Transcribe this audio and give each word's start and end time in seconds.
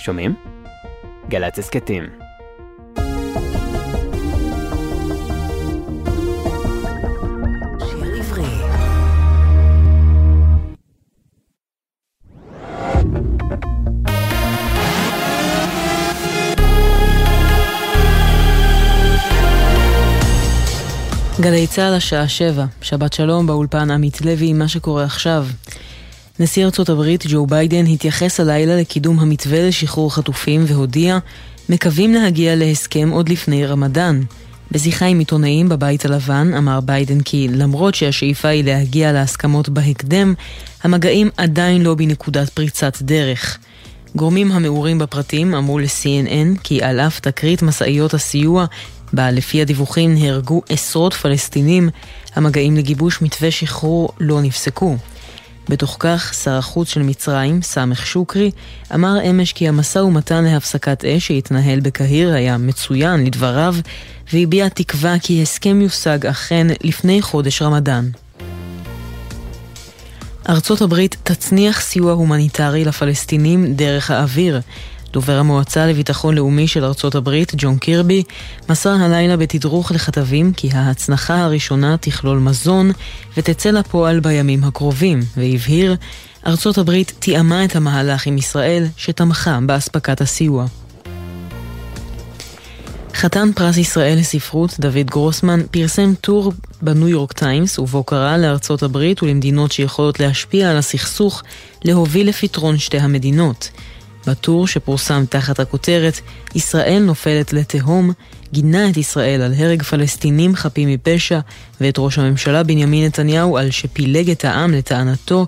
שומעים? 0.00 0.34
גל"צ 1.28 1.58
הסכתים. 1.58 2.04
גלי 21.40 21.66
צה"ל 21.66 21.94
השעה 21.94 22.28
שבע, 22.28 22.64
שבת 22.82 23.12
שלום 23.12 23.46
באולפן 23.46 23.90
עמית 23.90 24.20
לוי 24.20 24.46
עם 24.50 24.58
מה 24.58 24.68
שקורה 24.68 25.04
עכשיו. 25.04 25.46
נשיא 26.40 26.64
ארצות 26.64 26.88
הברית 26.88 27.24
ג'ו 27.28 27.46
ביידן 27.46 27.86
התייחס 27.86 28.40
הלילה 28.40 28.76
לקידום 28.76 29.18
המתווה 29.18 29.68
לשחרור 29.68 30.14
חטופים 30.14 30.64
והודיע, 30.66 31.18
מקווים 31.68 32.14
להגיע 32.14 32.56
להסכם 32.56 33.10
עוד 33.12 33.28
לפני 33.28 33.66
רמדאן. 33.66 34.20
בשיחה 34.70 35.06
עם 35.06 35.18
עיתונאים 35.18 35.68
בבית 35.68 36.04
הלבן 36.04 36.54
אמר 36.54 36.80
ביידן 36.80 37.20
כי 37.20 37.48
למרות 37.48 37.94
שהשאיפה 37.94 38.48
היא 38.48 38.64
להגיע 38.64 39.12
להסכמות 39.12 39.68
בהקדם, 39.68 40.34
המגעים 40.82 41.30
עדיין 41.36 41.82
לא 41.82 41.94
בנקודת 41.94 42.50
פריצת 42.50 43.02
דרך. 43.02 43.58
גורמים 44.16 44.52
המעורים 44.52 44.98
בפרטים 44.98 45.54
אמרו 45.54 45.78
ל-CNN 45.78 46.58
כי 46.62 46.82
על 46.82 47.00
אף 47.00 47.20
תקרית 47.20 47.62
משאיות 47.62 48.14
הסיוע, 48.14 48.66
בה 49.12 49.30
לפי 49.30 49.62
הדיווחים 49.62 50.14
נהרגו 50.14 50.62
עשרות 50.68 51.14
פלסטינים, 51.14 51.90
המגעים 52.34 52.76
לגיבוש 52.76 53.22
מתווה 53.22 53.50
שחרור 53.50 54.12
לא 54.20 54.42
נפסקו. 54.42 54.96
בתוך 55.70 55.96
כך, 55.98 56.34
שר 56.44 56.50
החוץ 56.50 56.88
של 56.88 57.02
מצרים, 57.02 57.62
סמך 57.62 58.06
שוקרי, 58.06 58.50
אמר 58.94 59.30
אמש 59.30 59.52
כי 59.52 59.68
המשא 59.68 59.98
ומתן 59.98 60.44
להפסקת 60.44 61.04
אש 61.04 61.26
שהתנהל 61.26 61.80
בקהיר 61.80 62.32
היה 62.32 62.58
מצוין 62.58 63.24
לדבריו, 63.24 63.74
והביע 64.32 64.68
תקווה 64.68 65.18
כי 65.18 65.42
הסכם 65.42 65.80
יושג 65.80 66.26
אכן 66.26 66.66
לפני 66.84 67.22
חודש 67.22 67.62
רמדאן. 67.62 68.08
ארצות 70.48 70.80
הברית 70.80 71.16
תצניח 71.22 71.80
סיוע 71.80 72.12
הומניטרי 72.12 72.84
לפלסטינים 72.84 73.74
דרך 73.74 74.10
האוויר. 74.10 74.60
דובר 75.12 75.38
המועצה 75.38 75.86
לביטחון 75.86 76.34
לאומי 76.34 76.68
של 76.68 76.84
ארצות 76.84 77.14
הברית, 77.14 77.52
ג'ון 77.56 77.78
קירבי, 77.78 78.22
מסר 78.68 78.90
הלילה 78.90 79.36
בתדרוך 79.36 79.92
לכתבים 79.92 80.52
כי 80.52 80.70
ההצנחה 80.72 81.44
הראשונה 81.44 81.96
תכלול 81.96 82.38
מזון 82.38 82.90
ותצא 83.36 83.70
לפועל 83.70 84.20
בימים 84.20 84.64
הקרובים, 84.64 85.20
והבהיר, 85.36 85.96
ארצות 86.46 86.78
הברית 86.78 87.12
תיאמה 87.18 87.64
את 87.64 87.76
המהלך 87.76 88.26
עם 88.26 88.38
ישראל, 88.38 88.86
שתמכה 88.96 89.58
באספקת 89.66 90.20
הסיוע. 90.20 90.66
חתן 93.14 93.52
פרס 93.52 93.76
ישראל 93.76 94.18
לספרות, 94.18 94.76
דוד 94.80 95.06
גרוסמן, 95.10 95.60
פרסם 95.70 96.14
טור 96.20 96.52
בניו 96.82 97.08
יורק 97.08 97.32
טיימס, 97.32 97.78
ובו 97.78 98.04
קרא 98.04 98.36
לארצות 98.36 98.82
הברית 98.82 99.22
ולמדינות 99.22 99.72
שיכולות 99.72 100.20
להשפיע 100.20 100.70
על 100.70 100.76
הסכסוך, 100.76 101.42
להוביל 101.84 102.28
לפתרון 102.28 102.78
שתי 102.78 102.98
המדינות. 102.98 103.70
בטור 104.26 104.66
שפורסם 104.66 105.24
תחת 105.28 105.60
הכותרת 105.60 106.20
"ישראל 106.54 107.02
נופלת 107.02 107.52
לתהום", 107.52 108.12
גינה 108.52 108.90
את 108.90 108.96
ישראל 108.96 109.42
על 109.42 109.54
הרג 109.54 109.82
פלסטינים 109.82 110.56
חפים 110.56 110.88
מפשע 110.88 111.40
ואת 111.80 111.94
ראש 111.98 112.18
הממשלה 112.18 112.62
בנימין 112.62 113.06
נתניהו 113.06 113.56
על 113.58 113.70
שפילג 113.70 114.30
את 114.30 114.44
העם 114.44 114.72
לטענתו 114.72 115.46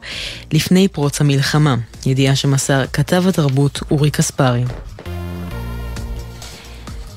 לפני 0.53 0.89
פרוץ 0.89 1.21
המלחמה. 1.21 1.77
ידיעה 2.07 2.37
שמסר 2.37 2.85
כתב 2.93 3.25
התרבות 3.29 3.81
אורי 3.91 4.11
קספרי. 4.11 4.65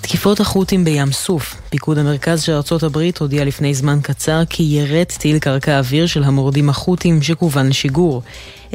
תקיפות 0.07 0.39
החות'ים 0.39 0.83
בים 0.83 1.11
סוף. 1.11 1.55
פיקוד 1.69 1.97
המרכז 1.97 2.41
של 2.41 2.51
ארצות 2.51 2.83
הברית 2.83 3.17
הודיע 3.17 3.45
לפני 3.45 3.73
זמן 3.73 3.99
קצר 4.01 4.41
כי 4.49 4.63
ירד 4.63 5.03
טיל 5.03 5.39
קרקע 5.39 5.77
אוויר 5.77 6.07
של 6.07 6.23
המורדים 6.23 6.69
החות'ים 6.69 7.21
שכוון 7.21 7.67
לשיגור. 7.67 8.21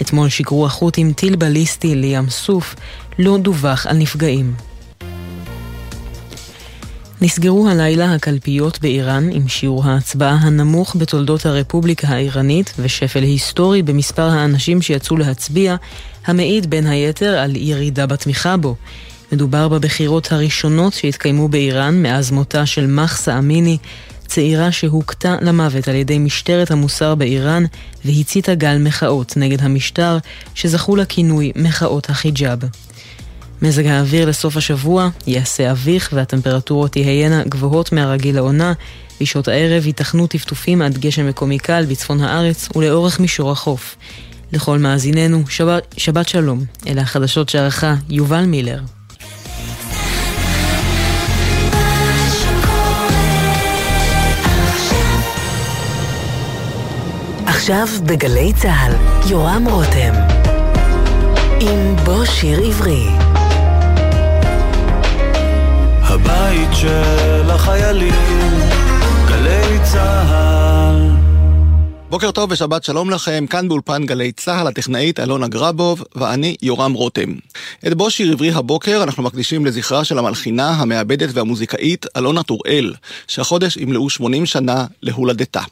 אתמול 0.01 0.29
שיגרו 0.29 0.67
החות'ים 0.67 1.13
טיל 1.13 1.37
בליסטי 1.37 1.95
לים 1.95 2.31
סוף, 2.31 2.75
לא 3.19 3.39
דווח 3.39 3.87
על 3.87 3.97
נפגעים. 3.97 4.55
נסגרו 7.21 7.69
הלילה 7.69 8.15
הקלפיות 8.15 8.81
באיראן 8.81 9.29
עם 9.33 9.49
שיעור 9.49 9.85
ההצבעה 9.85 10.39
הנמוך 10.41 10.97
בתולדות 10.99 11.47
הרפובליקה 11.47 12.09
האיראנית 12.09 12.75
ושפל 12.79 13.23
היסטורי 13.23 13.83
במספר 13.83 14.29
האנשים 14.29 14.83
שיצאו 14.83 15.17
להצביע, 15.17 15.77
המעיד 16.27 16.71
בין 16.71 16.87
היתר 16.87 17.39
על 17.39 17.57
ירידה 17.57 18.07
בתמיכה 18.07 18.57
בו. 18.57 18.77
מדובר 19.33 19.69
בבחירות 19.69 20.33
הראשונות 20.33 20.93
שהתקיימו 20.93 21.49
באיראן 21.49 22.03
מאז 22.03 22.31
מותה 22.31 22.67
של 22.67 22.87
מחסה 22.87 23.39
אמיני, 23.39 23.79
צעירה 24.27 24.73
שהוכתה 24.73 25.37
למוות 25.41 25.89
על 25.89 25.95
ידי 25.95 26.19
משטרת 26.19 26.71
המוסר 26.71 27.15
באיראן 27.15 27.65
והציתה 28.05 28.55
גל 28.55 28.79
מחאות 28.79 29.37
נגד 29.37 29.63
המשטר 29.63 30.19
שזכו 30.55 30.97
לכינוי 30.97 31.53
מחאות 31.57 32.11
החיג'אב. 32.11 32.59
מזג 33.63 33.87
האוויר 33.87 34.29
לסוף 34.29 34.57
השבוע 34.57 35.09
יעשה 35.27 35.71
אביך 35.71 36.11
והטמפרטורות 36.13 36.93
תהיינה 36.93 37.45
גבוהות 37.45 37.93
מהרגיל 37.93 38.37
לעונה. 38.37 38.73
בשעות 39.21 39.49
הערב 39.49 39.87
ייתכנו 39.87 40.27
טפטופים 40.27 40.83
עד 40.83 40.99
גשם 40.99 41.29
מקומי 41.29 41.59
קל 41.59 41.85
בצפון 41.89 42.21
הארץ 42.21 42.69
ולאורך 42.77 43.21
מישור 43.21 43.51
החוף. 43.51 43.97
לכל 44.53 44.79
מאזיננו, 44.79 45.43
שבת, 45.49 45.95
שבת 45.97 46.29
שלום. 46.29 46.65
אלה 46.87 47.03
החדשות 47.03 47.49
שערכה 47.49 47.95
יובל 48.09 48.45
מילר. 48.45 49.00
עכשיו 57.61 57.87
בגלי 58.07 58.53
צה"ל, 58.53 58.93
יורם 59.31 59.65
רותם. 59.71 60.13
עם 61.61 61.97
בוא 62.05 62.25
שיר 62.25 62.61
עברי. 62.61 63.07
הבית 66.03 66.69
של 66.75 67.51
החיילים, 67.51 68.53
גלי 69.29 69.79
צה"ל. 69.93 71.11
בוקר 72.11 72.31
טוב 72.31 72.53
ושבת 72.53 72.85
שלום 72.85 73.11
לכם, 73.11 73.45
כאן 73.51 73.69
באולפן 73.69 74.07
גלי 74.07 74.33
צה"ל, 74.33 74.67
הטכנאית 74.67 75.21
אלונה 75.21 75.49
גרבוב 75.49 76.05
ואני 76.15 76.57
יורם 76.63 76.93
רותם. 76.93 77.35
את 77.87 77.95
בוא 77.95 78.11
שיר 78.11 78.33
עברי 78.33 78.53
הבוקר 78.53 79.03
אנחנו 79.03 79.23
מקדישים 79.23 79.67
לזכרה 79.67 80.05
של 80.05 80.19
המלחינה, 80.19 80.69
המעבדת 80.69 81.29
והמוזיקאית 81.33 82.07
אלונה 82.17 82.43
טוראל, 82.43 82.95
שהחודש 83.27 83.77
ימלאו 83.77 84.11
80 84.11 84.47
שנה 84.47 84.87
להולדתה. 85.03 85.63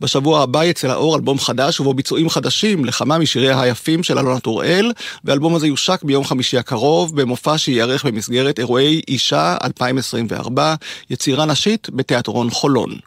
בשבוע 0.00 0.42
הבא 0.42 0.64
יצא 0.64 0.88
לאור 0.88 1.16
אלבום 1.16 1.38
חדש 1.38 1.80
ובו 1.80 1.94
ביצועים 1.94 2.28
חדשים 2.28 2.84
לכמה 2.84 3.18
משיריה 3.18 3.60
היפים 3.60 4.02
של 4.02 4.18
אלונה 4.18 4.40
טוראל, 4.40 4.92
והאלבום 5.24 5.54
הזה 5.54 5.66
יושק 5.66 6.02
ביום 6.02 6.24
חמישי 6.24 6.58
הקרוב 6.58 7.20
במופע 7.20 7.58
שייערך 7.58 8.04
במסגרת 8.04 8.58
אירועי 8.58 9.00
אישה 9.08 9.56
2024, 9.64 10.74
יצירה 11.10 11.46
נשית 11.46 11.88
בתיאטרון 11.90 12.50
חולון. 12.50 12.98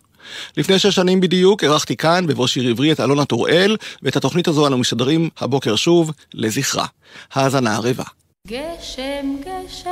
לפני 0.57 0.79
שש 0.79 0.95
שנים 0.95 1.21
בדיוק 1.21 1.63
אירחתי 1.63 1.95
כאן 1.95 2.27
בבוא 2.27 2.47
שיר 2.47 2.69
עברי 2.69 2.91
את 2.91 2.99
אלונה 2.99 3.25
טוראל, 3.25 3.77
ואת 4.03 4.15
התוכנית 4.15 4.47
הזו 4.47 4.67
אנו 4.67 4.77
משדרים 4.77 5.29
הבוקר 5.39 5.75
שוב 5.75 6.11
לזכרה. 6.33 6.85
האזנה 7.33 7.75
ערבה. 7.75 8.03
גשם 8.47 9.35
גשם 9.41 9.91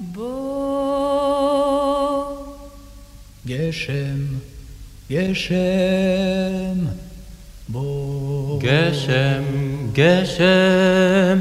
בוא 0.00 1.38
גשם 3.46 4.16
גשם 5.10 5.56
בוא. 7.68 8.58
גשם, 8.60 9.42
גשם 9.92 11.38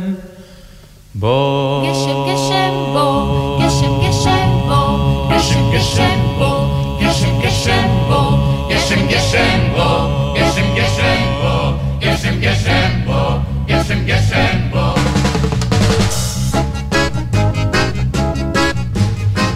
בוא. 1.15 1.83
גשם 1.83 2.17
גשם 2.27 2.73
בוא, 2.93 3.59
גשם 3.59 3.91
גשם 4.07 4.49
בוא, 4.67 5.29
גשם 5.31 5.71
גשם 5.73 6.19
בוא, 6.37 6.67
גשם 7.01 7.39
גשם 7.41 7.87
בוא, 8.07 8.37
גשם 8.69 9.07
גשם 9.07 9.59
בוא, 9.75 10.07
גשם 10.35 10.75
גשם 10.75 11.21
בוא, 11.41 11.71
גשם 11.99 12.39
גשם 12.41 12.91
בוא, 13.05 13.31
גשם 13.67 14.05
גשם 14.05 14.57
בוא. 14.71 14.93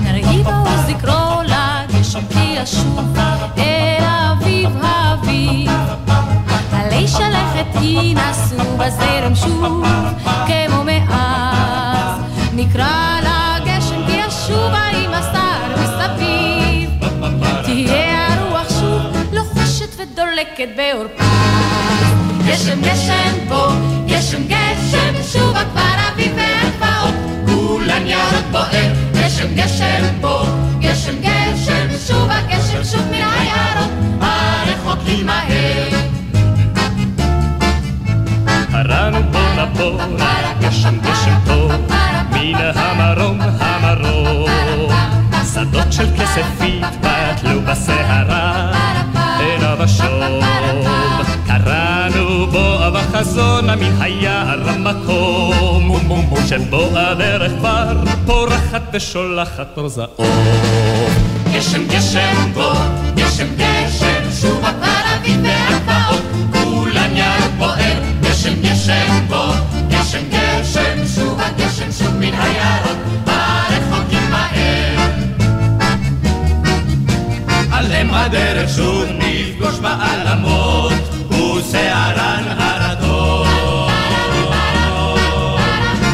נרהיבו 0.03 0.51
זכרו 0.87 1.41
לגשם 1.43 2.19
כי 2.29 2.55
ישוב 2.61 2.99
אל 2.99 3.03
אביב 3.03 3.17
האביב. 3.17 3.30
עלי 6.73 7.07
שלכת 7.07 7.81
ינסו 7.81 8.77
בזרם 8.77 9.35
שוב, 9.35 9.83
כמו 10.23 10.83
מאז. 10.83 12.21
נקרא 12.53 13.19
לגשם 13.19 14.01
כי 14.07 14.17
ישוב 14.27 14.71
עם 14.93 15.13
הסתר 15.13 15.83
מסביב. 15.83 16.89
תהיה 17.63 18.27
הרוח 18.33 18.69
שוב 18.69 19.33
לוחשת 19.33 19.95
ודולקת 19.97 20.69
באור 20.75 21.05
גשם 22.51 22.81
גשם 22.81 23.47
פה, 23.49 23.67
גשם 24.05 24.43
גשם 24.47 25.13
שוב 25.31 25.55
הכפר 25.55 26.11
אביב 26.13 26.31
והגבעות. 26.35 27.13
כולן 27.45 28.07
יערות 28.07 28.45
בוער, 28.51 28.73
אה, 28.73 28.93
גשם 29.13 29.55
גשם 29.55 30.03
פה, 30.21 30.43
גשם 30.79 31.15
גשם 31.21 31.87
שוב 32.07 32.27
הגשם 32.29 32.83
שוב 32.83 33.05
מן 33.11 33.13
היערות. 33.13 34.50
הכי 35.01 35.23
מהר. 35.23 35.89
הרענו 38.71 39.17
פה 39.31 39.39
לפה, 39.57 39.97
גשם 40.61 40.99
גשם 40.99 41.37
פה, 41.45 41.67
מן 42.31 42.55
המרום 42.75 43.39
המרום. 43.59 44.49
שדות 45.53 45.93
של 45.93 46.07
כספית 46.17 46.85
בטלו 47.01 47.61
בסערה, 47.61 48.71
הנה 49.13 49.75
ושוב. 49.79 50.45
קראנו 51.47 52.47
בו 52.47 52.87
אב 52.87 52.95
החזונה 52.95 53.75
מן 53.75 54.01
היער 54.01 54.69
המקום, 54.69 55.99
שבו 56.47 56.87
הדרך 56.93 57.51
כבר 57.59 58.03
פורחת 58.25 58.81
ושולחת 58.93 59.77
אור 59.77 59.87
זעום. 59.87 60.11
גשם 61.53 61.87
גשם 61.87 62.51
בו, 62.53 62.71
גשם 63.15 63.47
גשם 63.57 64.00
שוב 78.75 79.05
נפגוש 79.17 79.79
בעלמות, 79.79 80.93
ושערן 81.29 82.43
הרדות. 82.57 83.91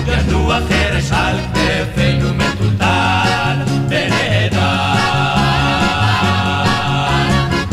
ינוע 0.08 0.58
חרש 0.70 1.12
על 1.12 1.38
כתפינו 1.54 2.34
מטולטל 2.34 3.56
ונהדר. 3.90 4.58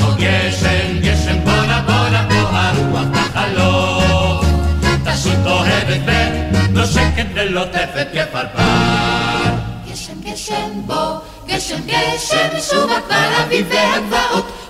או 0.02 0.10
גשם, 0.18 0.98
גשם 1.00 1.44
בונה 1.44 1.82
בונה 1.86 2.26
בוא 2.28 2.58
הרוח 2.58 3.06
תחלוף, 3.14 4.46
תשוט 5.04 5.46
אוהבת 5.46 6.00
ונושקת 6.06 7.26
ולוטפת 7.34 8.06
כפרפר. 8.12 9.34
גשם 9.92 10.20
גשם 10.24 10.80
בוא, 10.86 11.18
גשם 11.46 11.80
גשם, 11.86 12.60
שוב 12.70 12.90
הכפר 12.90 13.42
אביב 13.44 13.66
והגבעות, 13.70 14.63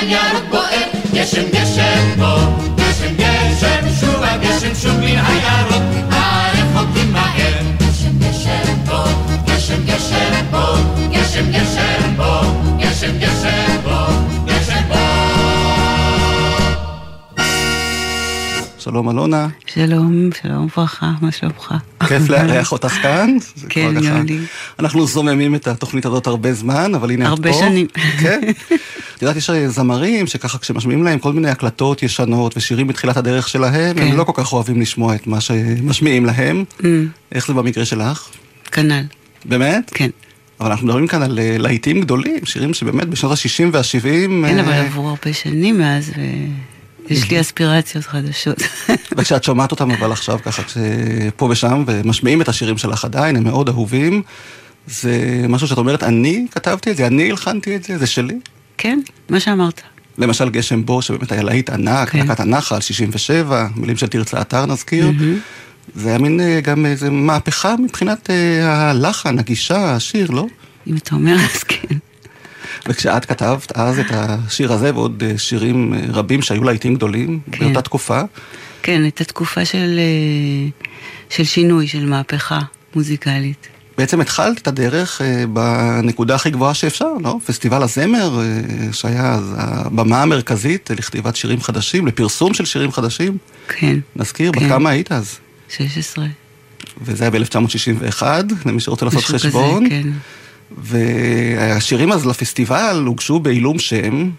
כולן 0.00 0.10
ירוק 0.10 0.44
בוער, 0.50 0.82
גשם 1.14 1.42
גשם 1.52 2.18
בוא, 2.18 2.38
גשם 2.76 3.14
גשם, 3.16 3.88
שוב 4.00 4.22
הגשם, 4.22 4.74
שוב 4.74 4.92
מן 4.92 5.04
היערות, 5.04 5.82
הרחוקים 6.10 7.12
מהר. 7.12 7.62
גשם 7.78 8.18
גשם 8.18 8.84
בוא, 8.86 9.08
גשם 9.46 9.84
גשם 9.86 10.44
בוא, 10.50 10.76
גשם 11.12 11.50
גשם 11.50 12.16
בוא, 12.16 12.42
גשם 12.78 13.18
גשם 13.18 13.80
בוא, 13.84 14.08
גשם 14.46 14.82
בוא. 14.88 14.98
שלום 18.78 19.10
אלונה, 19.10 19.48
שלום, 19.66 20.30
שלום 20.42 20.64
וברכה, 20.64 21.10
מה 21.20 21.32
שלומך? 21.32 21.74
כיף 22.08 22.28
לארח 22.30 22.72
אותך 22.72 22.92
כאן. 23.02 23.36
כן, 23.68 23.94
גם 23.94 24.26
לי. 24.26 24.38
אנחנו 24.78 25.06
זוממים 25.06 25.54
את 25.54 25.66
התוכנית 25.66 26.06
הזאת 26.06 26.26
הרבה 26.26 26.52
זמן, 26.52 26.94
אבל 26.94 27.10
הנה 27.10 27.24
את 27.24 27.28
פה. 27.28 27.48
הרבה 27.48 27.52
שנים. 27.52 27.86
כן. 28.20 28.40
את 29.18 29.22
יודעת, 29.22 29.36
יש 29.36 29.50
זמרים 29.66 30.26
שככה 30.26 30.58
כשמשמיעים 30.58 31.02
להם 31.02 31.18
כל 31.18 31.32
מיני 31.32 31.50
הקלטות 31.50 32.02
ישנות 32.02 32.56
ושירים 32.56 32.86
בתחילת 32.86 33.16
הדרך 33.16 33.48
שלהם, 33.48 33.96
כן. 33.96 34.02
הם 34.02 34.16
לא 34.16 34.24
כל 34.24 34.32
כך 34.34 34.52
אוהבים 34.52 34.80
לשמוע 34.80 35.14
את 35.14 35.26
מה 35.26 35.40
שמשמיעים 35.40 36.26
להם. 36.26 36.64
Mm, 36.80 36.84
איך 37.32 37.46
זה 37.46 37.54
במקרה 37.54 37.84
שלך? 37.84 38.28
כנ"ל, 38.72 39.02
באמת? 39.44 39.90
כן. 39.94 40.10
אבל 40.60 40.70
אנחנו 40.70 40.86
מדברים 40.86 41.06
כאן 41.06 41.22
על 41.22 41.38
אה, 41.38 41.58
להיטים 41.58 42.00
גדולים, 42.00 42.44
שירים 42.44 42.74
שבאמת 42.74 43.08
בשנות 43.08 43.32
ה-60 43.32 43.64
וה-70... 43.72 44.46
כן, 44.48 44.58
אבל 44.58 44.72
עברו 44.72 45.08
הרבה 45.08 45.32
שנים 45.32 45.78
מאז, 45.78 46.12
ויש 47.08 47.30
לי 47.30 47.40
אספירציות 47.40 48.04
חדשות. 48.04 48.62
וכשאת 49.16 49.44
שומעת 49.44 49.70
אותם 49.70 49.90
אבל 49.90 50.12
עכשיו 50.12 50.38
ככה, 50.42 50.62
פה 51.36 51.48
ושם, 51.50 51.84
ומשמיעים 51.86 52.42
את 52.42 52.48
השירים 52.48 52.78
שלך 52.78 53.04
עדיין, 53.04 53.36
הם 53.36 53.44
מאוד 53.44 53.68
אהובים. 53.68 54.22
זה 54.86 55.44
משהו 55.48 55.68
שאת 55.68 55.78
אומרת, 55.78 56.02
אני 56.02 56.46
כתבתי 56.50 56.90
את 56.90 56.96
זה, 56.96 57.06
אני 57.06 57.30
הלחנתי 57.30 57.76
את 57.76 57.84
זה, 57.84 57.98
זה 57.98 58.06
שלי. 58.06 58.38
כן, 58.78 59.00
מה 59.28 59.40
שאמרת. 59.40 59.82
למשל 60.18 60.48
גשם 60.48 60.84
בו, 60.84 61.02
שבאמת 61.02 61.32
היה 61.32 61.42
להיט 61.42 61.70
ענק, 61.70 62.08
כן. 62.08 62.18
להקת 62.18 62.40
הנחל, 62.40 62.80
67, 62.80 63.66
מילים 63.76 63.96
של 63.96 64.06
תרצה 64.06 64.40
אתר 64.40 64.66
נזכיר. 64.66 65.10
זה 65.94 66.08
היה 66.08 66.18
מין 66.18 66.40
אה, 66.40 66.60
גם 66.60 66.86
איזה 66.86 67.10
מהפכה 67.10 67.74
מבחינת 67.76 68.30
אה, 68.30 68.90
הלחן, 68.90 69.38
הגישה, 69.38 69.94
השיר, 69.94 70.30
לא? 70.30 70.46
אם 70.86 70.96
אתה 70.96 71.14
אומר, 71.14 71.36
אז 71.54 71.62
כן. 71.62 71.96
וכשאת 72.86 73.24
כתבת 73.24 73.72
אז 73.76 73.98
את 73.98 74.06
השיר 74.10 74.72
הזה 74.72 74.94
ועוד 74.94 75.22
אה, 75.26 75.38
שירים 75.38 75.94
רבים 76.08 76.42
שהיו 76.42 76.64
להיטים 76.64 76.94
גדולים 76.94 77.40
כן. 77.52 77.64
באותה 77.64 77.82
תקופה, 77.82 78.20
כן, 78.82 79.02
הייתה 79.02 79.24
תקופה 79.24 79.64
של, 79.64 80.00
של 81.30 81.44
שינוי, 81.44 81.88
של 81.88 82.06
מהפכה 82.06 82.60
מוזיקלית. 82.94 83.68
בעצם 83.98 84.20
התחלת 84.20 84.58
את 84.58 84.68
הדרך 84.68 85.22
אה, 85.22 85.44
בנקודה 85.46 86.34
הכי 86.34 86.50
גבוהה 86.50 86.74
שאפשר, 86.74 87.12
לא? 87.20 87.38
פסטיבל 87.46 87.82
הזמר, 87.82 88.40
אה, 88.40 88.92
שהיה 88.92 89.34
אז 89.34 89.54
הבמה 89.56 90.22
המרכזית 90.22 90.90
לכתיבת 90.90 91.36
שירים 91.36 91.60
חדשים, 91.60 92.06
לפרסום 92.06 92.54
של 92.54 92.64
שירים 92.64 92.92
חדשים. 92.92 93.38
כן, 93.68 93.98
נזכיר, 94.16 94.52
בת 94.52 94.58
כן. 94.58 94.68
כמה 94.68 94.90
היית 94.90 95.12
אז? 95.12 95.38
16. 95.68 96.26
וזה 97.02 97.24
היה 97.24 97.30
ב-1961, 97.30 98.22
למי 98.66 98.80
שרוצה 98.80 99.04
לעשות 99.04 99.18
משהו 99.18 99.34
כזה, 99.34 99.48
חשבון. 99.48 99.88
כן. 99.88 100.08
והשירים 100.78 102.12
אז 102.12 102.26
לפסטיבל 102.26 103.02
הוגשו 103.06 103.40
בעילום 103.40 103.78
שם, 103.78 104.30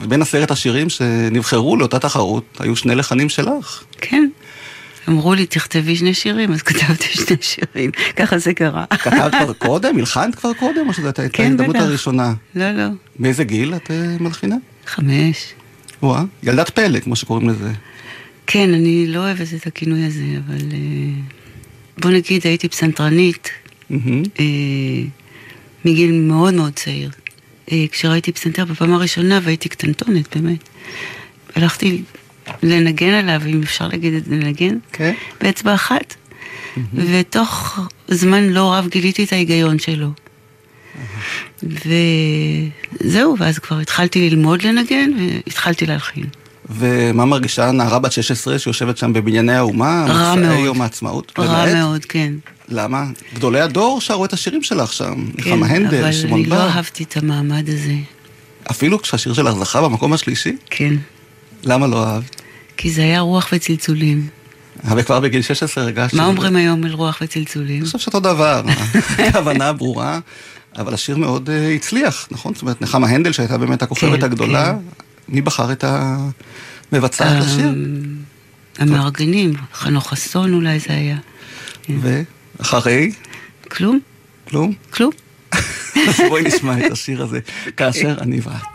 ובין 0.00 0.22
עשרת 0.22 0.50
השירים 0.50 0.90
שנבחרו 0.90 1.76
לאותה 1.76 1.98
תחרות, 1.98 2.44
היו 2.58 2.76
שני 2.76 2.94
לחנים 2.94 3.28
שלך. 3.28 3.82
כן. 4.00 4.28
אמרו 5.08 5.34
לי, 5.34 5.46
תכתבי 5.46 5.96
שני 5.96 6.14
שירים, 6.14 6.52
אז 6.52 6.62
כתבתי 6.62 7.04
שני 7.08 7.36
שירים. 7.50 7.90
ככה 8.16 8.38
זה 8.38 8.54
קרה. 8.54 8.84
כתבת 8.90 9.34
כבר 9.34 9.52
קודם? 9.68 9.98
הלחנת 9.98 10.34
כבר 10.34 10.52
קודם? 10.52 10.88
או 10.88 10.92
שזו 10.92 11.06
הייתה 11.06 11.28
כן, 11.28 11.44
ההזדמנות 11.44 11.76
בטח. 11.76 11.84
הראשונה? 11.84 12.32
לא, 12.54 12.70
לא. 12.70 12.84
באיזה 13.18 13.44
גיל 13.44 13.74
את 13.74 13.90
אה, 13.90 14.16
מלחינה? 14.20 14.56
חמש. 14.86 15.54
וואה, 16.02 16.22
ילדת 16.42 16.70
פלא, 16.70 17.00
כמו 17.00 17.16
שקוראים 17.16 17.48
לזה. 17.48 17.72
כן, 18.46 18.74
אני 18.74 19.06
לא 19.06 19.18
אוהבת 19.18 19.54
את 19.56 19.66
הכינוי 19.66 20.04
הזה, 20.04 20.24
אבל... 20.46 20.58
אה, 20.72 21.20
בוא 21.98 22.10
נגיד, 22.10 22.46
הייתי 22.46 22.68
פסנתרנית. 22.68 23.50
אה, 23.90 23.96
מגיל 25.84 26.12
מאוד 26.12 26.54
מאוד 26.54 26.72
צעיר. 26.72 27.10
כשראיתי 27.90 28.32
פסנתר 28.32 28.64
בפעם 28.64 28.92
הראשונה, 28.92 29.40
והייתי 29.42 29.68
קטנטונת, 29.68 30.36
באמת. 30.36 30.68
הלכתי 31.56 32.02
לנגן 32.62 33.14
עליו, 33.14 33.40
אם 33.46 33.60
אפשר 33.62 33.88
להגיד 33.88 34.14
את 34.14 34.24
זה, 34.24 34.34
לנגן, 34.34 34.78
כן. 34.92 35.14
באצבע 35.40 35.74
אחת. 35.74 36.14
ותוך 36.94 37.80
זמן 38.08 38.42
לא 38.42 38.74
רב 38.74 38.88
גיליתי 38.88 39.24
את 39.24 39.32
ההיגיון 39.32 39.78
שלו. 39.78 40.08
וזהו, 41.62 43.36
ואז 43.38 43.58
כבר 43.58 43.78
התחלתי 43.78 44.30
ללמוד 44.30 44.62
לנגן, 44.62 45.10
והתחלתי 45.46 45.86
להלחין. 45.86 46.24
ומה 46.70 47.24
מרגישה 47.24 47.70
נערה 47.70 47.98
בת 47.98 48.12
16 48.12 48.58
שיושבת 48.58 48.96
שם 48.98 49.12
בבנייני 49.12 49.54
האומה? 49.54 50.06
רע 50.08 50.34
מאוד. 50.34 50.64
יום 50.64 50.82
העצמאות? 50.82 51.32
רע 51.38 51.64
באמת? 51.64 51.74
מאוד, 51.74 52.04
כן. 52.04 52.32
למה? 52.68 53.04
גדולי 53.34 53.60
הדור 53.60 54.00
שרו 54.00 54.24
את 54.24 54.32
השירים 54.32 54.62
שלך 54.62 54.92
שם. 54.92 55.14
כן, 55.36 55.50
נחמה 55.50 55.66
הנדל, 55.66 56.02
אבל 56.02 56.12
שמעון 56.12 56.40
אני 56.40 56.48
לא 56.48 56.56
בר. 56.56 56.68
אהבתי 56.68 57.04
את 57.04 57.16
המעמד 57.16 57.68
הזה. 57.68 57.94
אפילו 58.70 59.02
כשהשיר 59.02 59.32
שלך 59.32 59.54
זכה 59.54 59.82
במקום 59.82 60.12
השלישי? 60.12 60.56
כן. 60.70 60.94
למה 61.66 61.86
לא 61.86 62.06
אהבת? 62.06 62.42
כי 62.76 62.90
זה 62.90 63.02
היה 63.02 63.20
רוח 63.20 63.48
וצלצולים. 63.52 64.28
אבל 64.84 65.02
כבר 65.02 65.20
בגיל 65.20 65.42
16 65.42 65.84
הרגשתי... 65.84 66.16
מה 66.16 66.26
אומרים 66.26 66.56
היום 66.56 66.84
על 66.84 66.92
רוח 66.92 67.18
וצלצולים? 67.22 67.78
אני 67.78 67.86
חושב 67.86 67.98
שאותו 67.98 68.20
דבר, 68.20 68.62
הכוונה 69.28 69.72
ברורה, 69.72 70.18
אבל 70.76 70.94
השיר 70.94 71.16
מאוד 71.16 71.50
אה, 71.50 71.74
הצליח, 71.74 72.28
נכון? 72.30 72.54
זאת 72.54 72.62
אומרת, 72.62 72.82
נחמה 72.82 73.08
הנדל 73.08 73.32
שהייתה 73.32 73.58
באמת 73.58 73.82
הכוכבת 73.82 74.18
כן, 74.18 74.24
הגדולה, 74.24 74.72
כן. 74.72 74.78
מי 75.28 75.40
בחר 75.40 75.72
את 75.72 75.84
המבצעת 76.92 77.44
לשיר? 77.44 77.68
אמ, 77.68 78.16
המארגנים, 78.78 79.52
חנוך 79.74 80.10
חסון 80.10 80.54
אולי 80.54 80.78
זה 80.78 80.94
היה. 80.94 81.16
ואחרי, 81.88 83.12
כלום? 83.70 84.00
כלום? 84.48 84.72
כלום. 84.90 85.12
אז 86.08 86.20
בואי 86.28 86.42
נשמע 86.42 86.86
את 86.86 86.92
השיר 86.92 87.22
הזה, 87.22 87.40
כאשר 87.76 88.16
אני 88.20 88.40
ואת. 88.42 88.73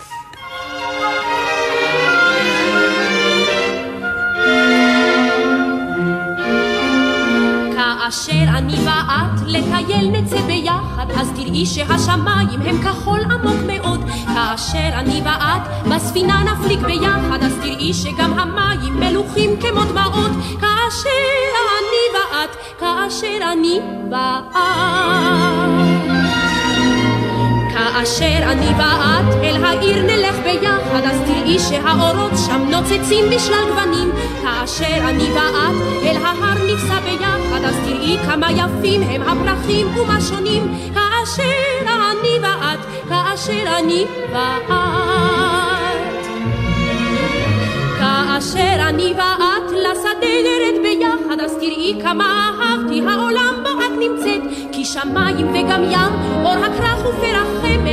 כאשר 8.09 8.43
אני 8.47 8.73
ואת 8.73 9.47
לטייל 9.47 10.09
נצא 10.11 10.41
ביחד, 10.41 11.05
אז 11.19 11.31
תראי 11.35 11.65
שהשמיים 11.65 12.61
הם 12.61 12.81
כחול 12.81 13.19
עמוק 13.31 13.57
מאוד. 13.67 13.99
כאשר 14.25 14.89
אני 14.93 15.21
ואת 15.25 15.91
בספינה 15.91 16.43
נפליג 16.43 16.79
ביחד, 16.79 17.43
אז 17.43 17.53
תראי 17.61 17.93
שגם 17.93 18.39
המים 18.39 18.99
מלוכים 18.99 19.49
כמו 19.61 19.83
דמעות. 19.83 20.31
כאשר 20.61 21.49
אני 21.79 22.03
ואת, 22.13 22.55
כאשר 22.79 23.37
אני 23.53 23.79
ואת. 24.11 25.98
כאשר 27.79 28.38
אני 28.43 28.67
ואת 28.77 29.43
אל 29.43 29.63
העיר 29.65 30.01
נלך 30.03 30.36
ביחד, 30.43 31.01
אז 31.03 31.21
תראי 31.25 31.59
שהאורות 31.59 32.31
שם 32.45 32.62
נוצצים 32.69 33.25
בשלל 33.36 33.63
גוונים. 33.69 34.12
כאשר 34.43 34.98
אני 35.09 35.24
ואת 35.24 36.03
אל 36.03 36.17
ההר 36.25 36.63
ניסע 36.65 37.00
ביחד, 37.00 37.63
אז 37.65 37.75
תראי 37.86 38.17
כמה 38.25 38.51
יפים 38.51 39.01
הם 39.01 39.21
הפרחים 39.21 39.98
ומה 39.98 40.21
שונים. 40.21 40.74
כאשר 40.93 41.81
אני 41.86 42.39
ואת, 42.41 42.79
כאשר 43.09 43.77
אני 43.79 44.05
ואת. 44.33 44.75
כאשר 48.00 48.89
אני 48.89 49.13
ואת 49.17 49.71
לשדה 49.71 50.33
נרד 50.45 50.81
ביחד, 50.81 51.39
אז 51.39 51.53
תראי 51.53 52.00
כמה 52.03 52.51
אהבתי 52.62 53.01
העולם 53.07 53.63
בו 53.63 53.69
את 53.69 53.91
נמצאת. 54.00 54.69
כי 54.71 54.86
שמיים 54.86 55.48
וגם 55.50 55.83
ים, 55.83 56.43
אור 56.43 56.65
הכרך 56.65 57.05
ופרח 57.05 57.48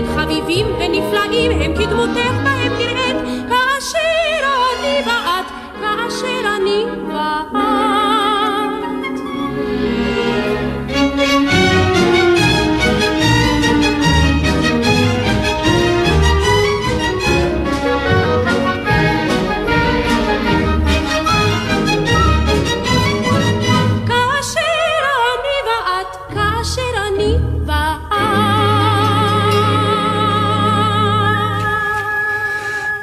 חמד, 0.05 0.17
חביבים 0.17 0.67
ונפלאים 0.67 1.51
הם 1.53 1.75
כדמותך 1.75 2.33
בהם 2.45 2.73
נראית. 2.79 3.17
כאשר 3.49 4.47
אני 4.79 5.03
ואת, 5.07 5.47
כאשר 5.81 6.57
אני 6.57 6.85
ואת. 7.09 8.06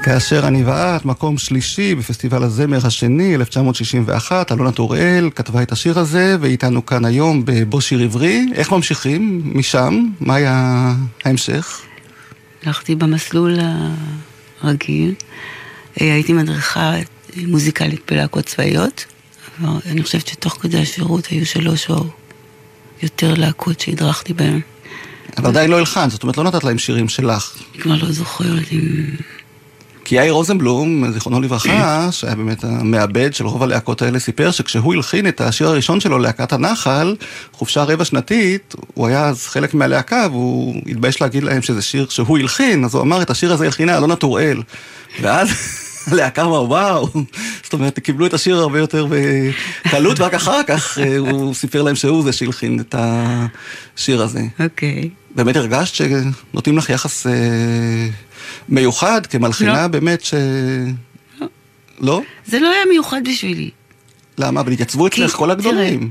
כאשר 0.04 0.48
אני 0.48 0.64
ואת, 0.64 1.06
מקום 1.06 1.38
שלישי 1.38 1.96
בפסטיבל 1.96 2.44
הזמר 2.44 2.88
השני, 2.88 3.36
1961, 3.36 4.52
אלונה 4.52 4.72
טוראל 4.72 5.30
כתבה 5.36 5.62
את 5.62 5.72
השיר 5.72 6.00
הזה, 6.00 6.36
ואיתנו 6.42 6.86
כאן 6.86 7.06
היום 7.06 7.42
בבו 7.46 7.82
שיר 7.82 8.00
עברי. 8.00 8.46
איך 8.54 8.72
ממשיכים 8.72 9.42
משם? 9.46 10.08
מה 10.20 10.36
היה 10.36 10.94
ההמשך? 11.26 11.82
הלכתי 12.64 12.96
במסלול 12.96 13.60
הרגיל, 14.62 15.14
אה, 16.02 16.14
הייתי 16.14 16.34
מדריכה 16.34 16.94
מוזיקלית 17.48 18.02
בלהקות 18.12 18.46
צבאיות, 18.46 19.06
אני 19.64 20.04
חושבת 20.04 20.28
שתוך 20.28 20.58
כדי 20.62 20.82
השירות 20.82 21.26
היו 21.28 21.46
שלוש 21.46 21.90
או 21.90 22.06
יותר 23.04 23.34
להקות 23.34 23.80
שהדרכתי 23.80 24.34
בהן. 24.34 24.62
אבל 25.38 25.50
עדיין 25.50 25.70
לא 25.70 25.78
הלחנת, 25.78 26.12
זאת 26.12 26.24
אומרת 26.24 26.38
לא 26.38 26.44
נתת 26.44 26.64
להם 26.64 26.78
שירים 26.78 27.10
שלך. 27.10 27.58
אני 27.74 27.82
כבר 27.82 27.96
לא 27.96 28.12
זוכרת 28.12 28.72
אם... 28.72 29.06
כי 30.06 30.16
יאיר 30.16 30.34
רוזנבלום, 30.34 31.12
זיכרונו 31.12 31.42
לברכה, 31.42 32.08
שהיה 32.12 32.36
באמת 32.36 32.64
המעבד 32.64 33.34
של 33.34 33.46
רוב 33.46 33.64
הלהקות 33.64 34.02
האלה, 34.02 34.20
סיפר 34.20 34.52
שכשהוא 34.52 34.94
הלחין 34.94 35.28
את 35.28 35.42
השיר 35.42 35.68
הראשון 35.68 36.00
שלו, 36.00 36.20
להקת 36.20 36.54
הנחל, 36.54 37.16
חופשה 37.52 37.84
רבע 37.84 38.06
שנתית, 38.06 38.76
הוא 38.94 39.08
היה 39.08 39.28
אז 39.28 39.48
חלק 39.48 39.74
מהלהקה, 39.74 40.28
והוא 40.32 40.82
התבייש 40.88 41.22
להגיד 41.22 41.44
להם 41.44 41.62
שזה 41.62 41.82
שיר 41.82 42.08
שהוא 42.10 42.38
הלחין, 42.38 42.86
אז 42.86 42.96
הוא 42.96 43.02
אמר, 43.02 43.22
את 43.22 43.30
השיר 43.30 43.54
הזה 43.54 43.66
הלחינה 43.66 43.98
אלונה 43.98 44.16
טוראל. 44.16 44.62
ואז 45.22 45.50
הלהקה 46.12 46.42
אמר, 46.42 46.64
וואו, 46.64 47.10
זאת 47.64 47.74
אומרת, 47.74 48.00
קיבלו 48.00 48.26
את 48.26 48.34
השיר 48.34 48.58
הרבה 48.58 48.80
יותר 48.80 49.08
בקלות, 49.86 50.20
ורק 50.20 50.34
אחר 50.34 50.64
כך 50.68 50.98
אה, 50.98 51.18
הוא 51.18 51.54
סיפר 51.54 51.82
להם 51.82 51.96
שהוא 51.96 52.24
זה 52.24 52.32
שהלחין 52.32 52.80
את 52.80 52.96
השיר 52.98 54.22
הזה. 54.22 54.42
אוקיי. 54.60 55.10
באמת 55.36 55.56
הרגשת 55.56 55.96
שנותנים 55.96 56.78
לך 56.78 56.90
יחס 56.90 57.28
אה, 57.28 57.32
מיוחד 58.70 59.26
כמלחינה 59.26 59.82
לא. 59.82 59.88
באמת 59.88 60.24
ש... 60.24 60.34
לא? 62.00 62.22
זה 62.46 62.60
לא 62.60 62.72
היה 62.72 62.82
מיוחד 62.92 63.22
בשבילי. 63.30 63.70
למה? 64.38 64.62
אבל 64.62 64.72
התייצבו 64.72 65.04
כי- 65.12 65.26
אצלך 65.26 65.36
כל 65.36 65.52
הגדולים. 65.52 66.10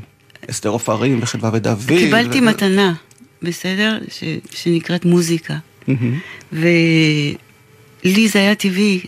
אסתר 0.50 0.68
עופרים 0.68 1.18
וחדווה 1.22 1.50
ודוד. 1.54 1.78
קיבלתי 1.88 2.40
ו- 2.40 2.44
מתנה, 2.44 2.92
בסדר? 3.42 3.98
ש, 4.08 4.24
שנקראת 4.54 5.04
מוזיקה. 5.04 5.54
מהמם. 5.88 6.18
ולי 6.52 8.28
זה 8.28 8.38
היה 8.38 8.54
טבעי. 8.54 9.00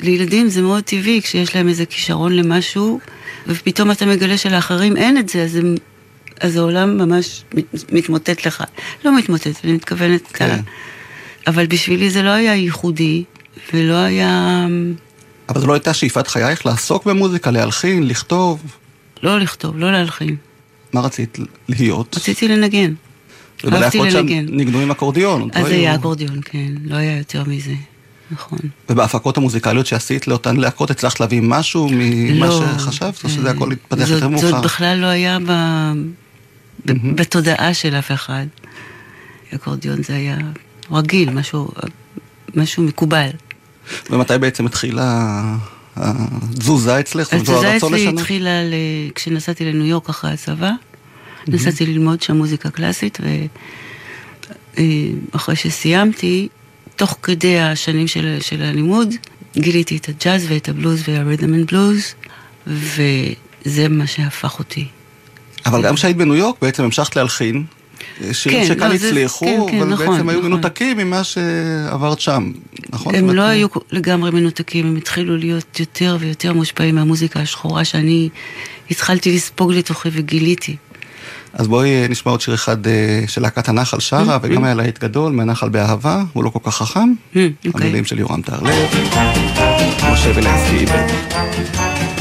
לילדים 0.00 0.48
זה 0.48 0.62
מאוד 0.62 0.84
טבעי 0.84 1.22
כשיש 1.22 1.56
להם 1.56 1.68
איזה 1.68 1.86
כישרון 1.86 2.32
למשהו, 2.36 3.00
ופתאום 3.46 3.90
אתה 3.90 4.06
מגלה 4.06 4.36
שלאחרים 4.38 4.96
אין 4.96 5.18
את 5.18 5.28
זה, 5.28 5.42
אז, 5.42 5.56
הם, 5.56 5.74
אז 6.40 6.56
העולם 6.56 6.98
ממש 6.98 7.42
מת, 7.54 7.92
מתמוטט 7.92 8.46
לך. 8.46 8.64
לא 9.04 9.18
מתמוטט, 9.18 9.64
אני 9.64 9.72
מתכוונת 9.72 10.26
כן. 10.32 10.48
כן. 10.56 10.60
אבל 11.46 11.66
בשבילי 11.66 12.10
זה 12.10 12.22
לא 12.22 12.30
היה 12.30 12.54
ייחודי, 12.54 13.24
ולא 13.74 13.94
היה... 13.94 14.66
אבל 15.48 15.60
זו 15.60 15.66
לא 15.66 15.72
הייתה 15.72 15.94
שאיפת 15.94 16.26
חייך 16.26 16.66
לעסוק 16.66 17.06
במוזיקה, 17.06 17.50
להלחין, 17.50 18.08
לכתוב. 18.08 18.76
לא 19.22 19.38
לכתוב, 19.38 19.78
לא 19.78 19.92
להלחין. 19.92 20.36
מה 20.92 21.00
רצית 21.00 21.38
להיות? 21.68 22.16
רציתי 22.16 22.48
לנגן. 22.48 22.94
אהבתי 23.72 23.98
לנגן. 23.98 24.46
ניגנו 24.48 24.80
עם 24.80 24.90
אקורדיון. 24.90 25.48
אז 25.52 25.62
לא 25.62 25.68
זה 25.68 25.74
היה 25.74 25.94
אקורדיון, 25.94 26.40
כן, 26.44 26.72
לא 26.84 26.96
היה 26.96 27.18
יותר 27.18 27.44
מזה. 27.46 27.74
נכון. 28.30 28.58
ובהפקות 28.90 29.36
המוזיקליות 29.36 29.86
שעשית 29.86 30.28
לאותן 30.28 30.56
להקות, 30.56 30.90
הצלחת 30.90 31.20
להביא 31.20 31.40
משהו 31.42 31.88
ממה 31.92 32.46
לא, 32.46 32.62
שחשבת, 32.78 33.24
או 33.24 33.28
אה, 33.28 33.34
שזה 33.34 33.50
הכל 33.50 33.72
התפתח 33.72 34.08
יותר 34.08 34.28
מאוחר? 34.28 34.50
זאת 34.50 34.64
בכלל 34.64 34.98
לא 34.98 35.06
היה 35.06 35.38
ב... 35.38 35.52
ב- 36.86 37.16
בתודעה 37.20 37.74
של 37.74 37.94
אף 37.94 38.12
אחד. 38.12 38.46
אקורדיון 39.54 40.02
זה 40.02 40.14
היה 40.14 40.36
רגיל, 40.92 41.30
משהו, 41.30 41.68
משהו 42.54 42.82
מקובל. 42.82 43.30
ומתי 44.10 44.38
בעצם 44.38 44.66
התחילה 44.66 45.42
התזוזה 45.96 47.00
אצלך? 47.00 47.32
התזוזה 47.32 47.76
אצלי? 47.76 48.08
התחילה 48.08 48.62
ל... 48.62 48.74
כשנסעתי 49.14 49.64
לניו 49.64 49.86
יורק 49.86 50.08
אחרי 50.08 50.30
הצבא. 50.32 50.70
נסעתי 51.48 51.86
ללמוד 51.86 52.22
שם 52.22 52.36
מוזיקה 52.36 52.70
קלאסית, 52.70 53.18
ואחרי 54.74 55.56
שסיימתי, 55.56 56.48
תוך 56.96 57.16
כדי 57.22 57.60
השנים 57.60 58.08
של, 58.08 58.36
של 58.40 58.62
הלימוד, 58.62 59.14
גיליתי 59.56 59.96
את 59.96 60.08
הג'אז 60.08 60.46
ואת 60.48 60.68
הבלוז 60.68 61.02
והרית'ם 61.08 61.54
אנד 61.54 61.66
בלוז, 61.66 62.14
וזה 62.66 63.88
מה 63.88 64.06
שהפך 64.06 64.58
אותי. 64.58 64.86
אבל 65.66 65.82
גם 65.82 65.94
כשהיית 65.94 66.16
בניו 66.16 66.34
יורק 66.34 66.56
בעצם 66.62 66.84
המשכת 66.84 67.16
להלחין. 67.16 67.64
שירים 68.32 68.60
כן, 68.60 68.66
שכאן 68.66 68.90
לא, 68.90 68.96
זה- 68.96 69.06
הצליחו, 69.08 69.46
כן, 69.46 69.72
כן, 69.72 69.82
אבל 69.82 69.92
נכון, 69.92 70.06
בעצם 70.06 70.28
היו 70.28 70.38
נכון. 70.38 70.50
מנותקים 70.50 70.96
ממה 70.98 71.24
שעברת 71.24 72.20
שם, 72.20 72.52
נכון? 72.90 73.14
הם 73.14 73.30
לא 73.30 73.42
היו 73.42 73.68
לגמרי 73.92 74.30
מנותקים, 74.30 74.86
הם 74.86 74.96
התחילו 74.96 75.36
להיות 75.36 75.80
יותר 75.80 76.16
ויותר 76.20 76.52
מושפעים 76.52 76.94
מהמוזיקה 76.94 77.40
השחורה 77.40 77.84
שאני 77.84 78.28
התחלתי 78.90 79.34
לספוג 79.36 79.72
לתוכי 79.72 80.08
וגיליתי. 80.12 80.76
אז 81.52 81.68
בואי 81.68 82.08
נשמע 82.08 82.32
עוד 82.32 82.40
שיר 82.40 82.54
אחד 82.54 82.86
אה, 82.86 83.22
של 83.26 83.42
להקת 83.42 83.68
הנחל 83.68 84.00
שרה, 84.00 84.38
וגם 84.42 84.64
היה 84.64 84.74
להיט 84.74 84.98
גדול, 84.98 85.32
מהנחל 85.32 85.68
באהבה, 85.68 86.22
הוא 86.32 86.44
לא 86.44 86.50
כל 86.50 86.58
כך 86.62 86.76
חכם. 86.76 87.12
אוקיי. 87.28 87.46
המילים 87.74 88.04
של 88.04 88.18
יורם 88.18 88.42
טהרלב, 88.42 88.88
משה 90.12 90.32
ולנסקי 90.34 90.76
עיבד. 90.76 92.19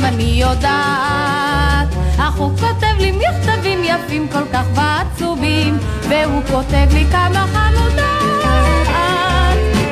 חכם, 0.00 0.04
אני 0.04 0.22
יודעת, 0.22 1.88
אך 2.18 2.34
הוא 2.36 2.50
כותב 2.58 2.94
לי 2.98 3.12
מכתבים 3.12 3.84
יפים 3.84 4.28
כל 4.28 4.44
כך 4.52 4.64
ועצובים, 4.74 5.78
והוא 6.08 6.42
כותב 6.50 6.86
לי 6.92 7.04
כמה 7.10 7.46
חמודות. 7.52 8.00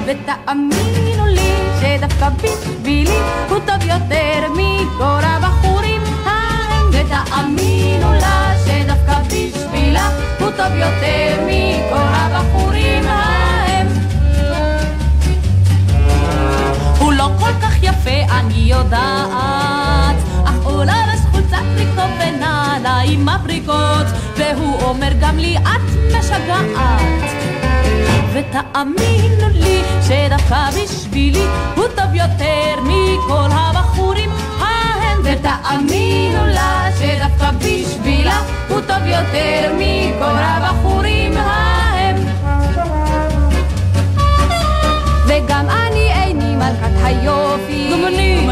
ותאמינו 0.06 1.26
לי 1.26 1.52
שדווקא 1.80 2.28
בשבילי 2.28 3.18
הוא 3.48 3.58
טוב 3.58 3.82
יותר 3.82 4.52
מכל 4.52 5.20
הבחורים 5.22 6.02
ההם. 6.24 6.90
ותאמינו 6.92 8.12
לה 8.12 8.52
שדווקא 8.64 9.18
בשבילה 9.26 10.08
הוא 10.40 10.50
טוב 10.50 10.74
יותר 10.74 11.40
מכל 11.46 12.12
הבחורים 12.12 13.04
ההם. 13.06 13.37
כל 17.38 17.52
כך 17.62 17.82
יפה, 17.82 18.34
אני 18.38 18.54
יודעת, 18.54 20.16
אך 20.44 20.66
לבש 20.66 21.20
חולצת 21.30 21.62
טריקו 21.76 22.02
ונעליים 22.20 23.26
מבריקות, 23.26 24.06
והוא 24.36 24.82
אומר 24.82 25.12
גם 25.20 25.38
לי, 25.38 25.56
את 25.56 26.16
משגעת. 26.18 27.48
ותאמינו 28.32 29.48
לי 29.52 29.82
שדווקא 30.02 30.70
בשבילי 30.70 31.46
הוא 31.76 31.84
טוב 31.96 32.14
יותר 32.14 32.80
מכל 32.82 33.48
הבחורים 33.50 34.30
ההם. 34.60 35.20
ותאמינו 35.24 36.46
לה 36.46 36.88
שדווקא 36.98 37.50
בשבילה 37.58 38.40
הוא 38.68 38.80
טוב 38.80 39.06
יותר 39.06 39.72
מכל 39.78 40.24
הבחורים 40.24 41.32
ההם. 41.36 42.16
וגם 45.26 45.66
אני 45.70 45.87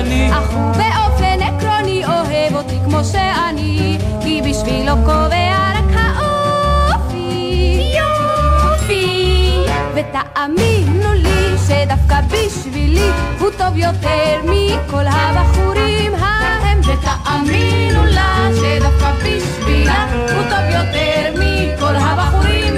אני 0.06 0.30
אך 0.32 0.50
הוא 0.50 0.72
באופן 0.72 1.42
עקרוני 1.42 2.04
אוהב 2.06 2.54
אותי 2.54 2.78
כמו 2.84 3.04
שאני 3.04 3.98
כי 4.22 4.42
בשבילו 4.42 4.92
קובע 5.04 5.72
רק 5.74 5.96
האופי. 5.96 7.82
יופי. 7.98 9.58
ותאמינו 9.94 11.12
לי 11.14 11.58
שדווקא 11.66 12.20
בשבילי 12.30 13.10
הוא 13.38 13.50
טוב 13.58 13.76
יותר 13.76 14.40
מכל 14.44 15.06
הבחורים 15.06 16.14
ההם. 16.14 16.80
ותאמינו 16.80 18.04
לה 18.04 18.48
שדווקא 18.54 19.10
בשבילה 19.18 20.06
הוא 20.12 20.42
טוב 20.50 20.80
יותר 20.80 21.34
מכל 21.34 21.96
הבחורים 21.96 22.74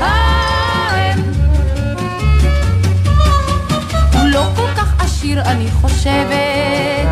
ההם. 0.00 0.23
כך 5.24 5.30
עשיר 5.30 5.42
אני 5.42 5.70
חושבת. 5.70 7.08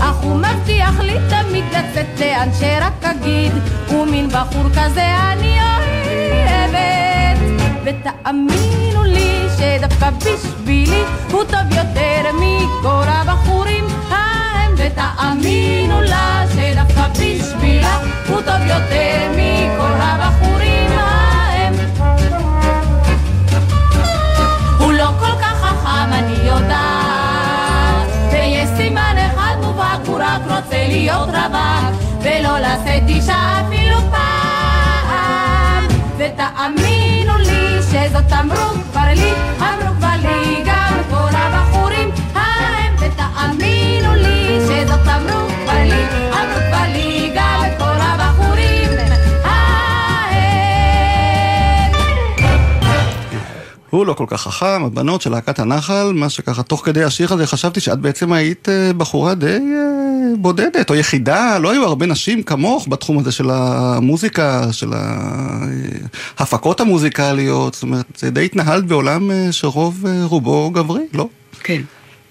אך 0.00 0.16
הוא 0.16 0.36
מבטיח 0.36 1.00
לי 1.00 1.16
תמיד 1.28 1.64
לצאת 1.70 2.20
לאן 2.20 2.48
שרק 2.60 3.04
אגיד 3.04 3.52
ומין 3.90 4.28
בחור 4.28 4.70
כזה 4.70 5.06
אני 5.32 5.58
אוהבת. 6.42 7.38
ותאמינו 7.84 9.04
לי 9.04 9.46
שדווקא 9.58 10.10
בשבילי 10.10 11.02
הוא 11.30 11.44
טוב 11.44 11.76
יותר 11.76 12.30
מכל 12.34 13.04
הבחורים 13.06 13.84
ההם. 14.08 14.74
ותאמינו 14.76 16.00
לה 16.00 16.44
שדווקא 16.54 17.08
בשבילה 17.08 17.98
הוא 18.28 18.40
טוב 18.40 18.60
יותר 18.66 19.30
מכל 19.36 19.92
הבחורים 20.00 20.61
להיות 31.02 31.28
רווק 31.28 32.02
ולא 32.22 32.58
לשאת 32.58 33.08
אישה 33.08 33.60
אפילו 33.66 33.98
פעם 34.10 35.88
ותאמינו 36.16 37.38
לי 37.38 37.82
שזאת 37.82 38.32
אמרו 38.32 38.70
כבר 38.90 39.06
לי 39.16 39.32
אמרו 39.58 39.94
כבר 39.98 40.16
לי 40.22 40.62
גם 40.66 40.94
כל 41.10 41.36
הבחורים 41.36 42.10
ההם 42.34 42.94
ותאמינו 43.00 44.14
לי 44.14 44.58
שזאת 44.66 45.08
אמרו 45.08 45.41
הוא 53.92 54.06
לא 54.06 54.12
כל 54.12 54.24
כך 54.28 54.40
חכם, 54.40 54.84
הבנות 54.84 55.22
של 55.22 55.30
להקת 55.30 55.58
הנחל, 55.58 56.12
מה 56.14 56.28
שככה 56.28 56.62
תוך 56.62 56.84
כדי 56.84 57.04
השיר 57.04 57.32
הזה 57.32 57.46
חשבתי 57.46 57.80
שאת 57.80 57.98
בעצם 57.98 58.32
היית 58.32 58.68
אה, 58.68 58.92
בחורה 58.92 59.34
די 59.34 59.46
אה, 59.46 60.36
בודדת 60.38 60.90
או 60.90 60.94
יחידה, 60.94 61.58
לא 61.58 61.70
היו 61.70 61.84
הרבה 61.84 62.06
נשים 62.06 62.42
כמוך 62.42 62.88
בתחום 62.88 63.18
הזה 63.18 63.32
של 63.32 63.50
המוזיקה, 63.50 64.72
של 64.72 64.92
ההפקות 66.38 66.80
המוזיקליות, 66.80 67.74
זאת 67.74 67.82
אומרת, 67.82 68.06
זה 68.16 68.30
די 68.30 68.44
התנהלת 68.44 68.84
בעולם 68.84 69.30
אה, 69.30 69.48
שרוב 69.50 70.06
אה, 70.06 70.24
רובו 70.24 70.70
גברי, 70.70 71.04
לא? 71.12 71.28
כן. 71.62 71.82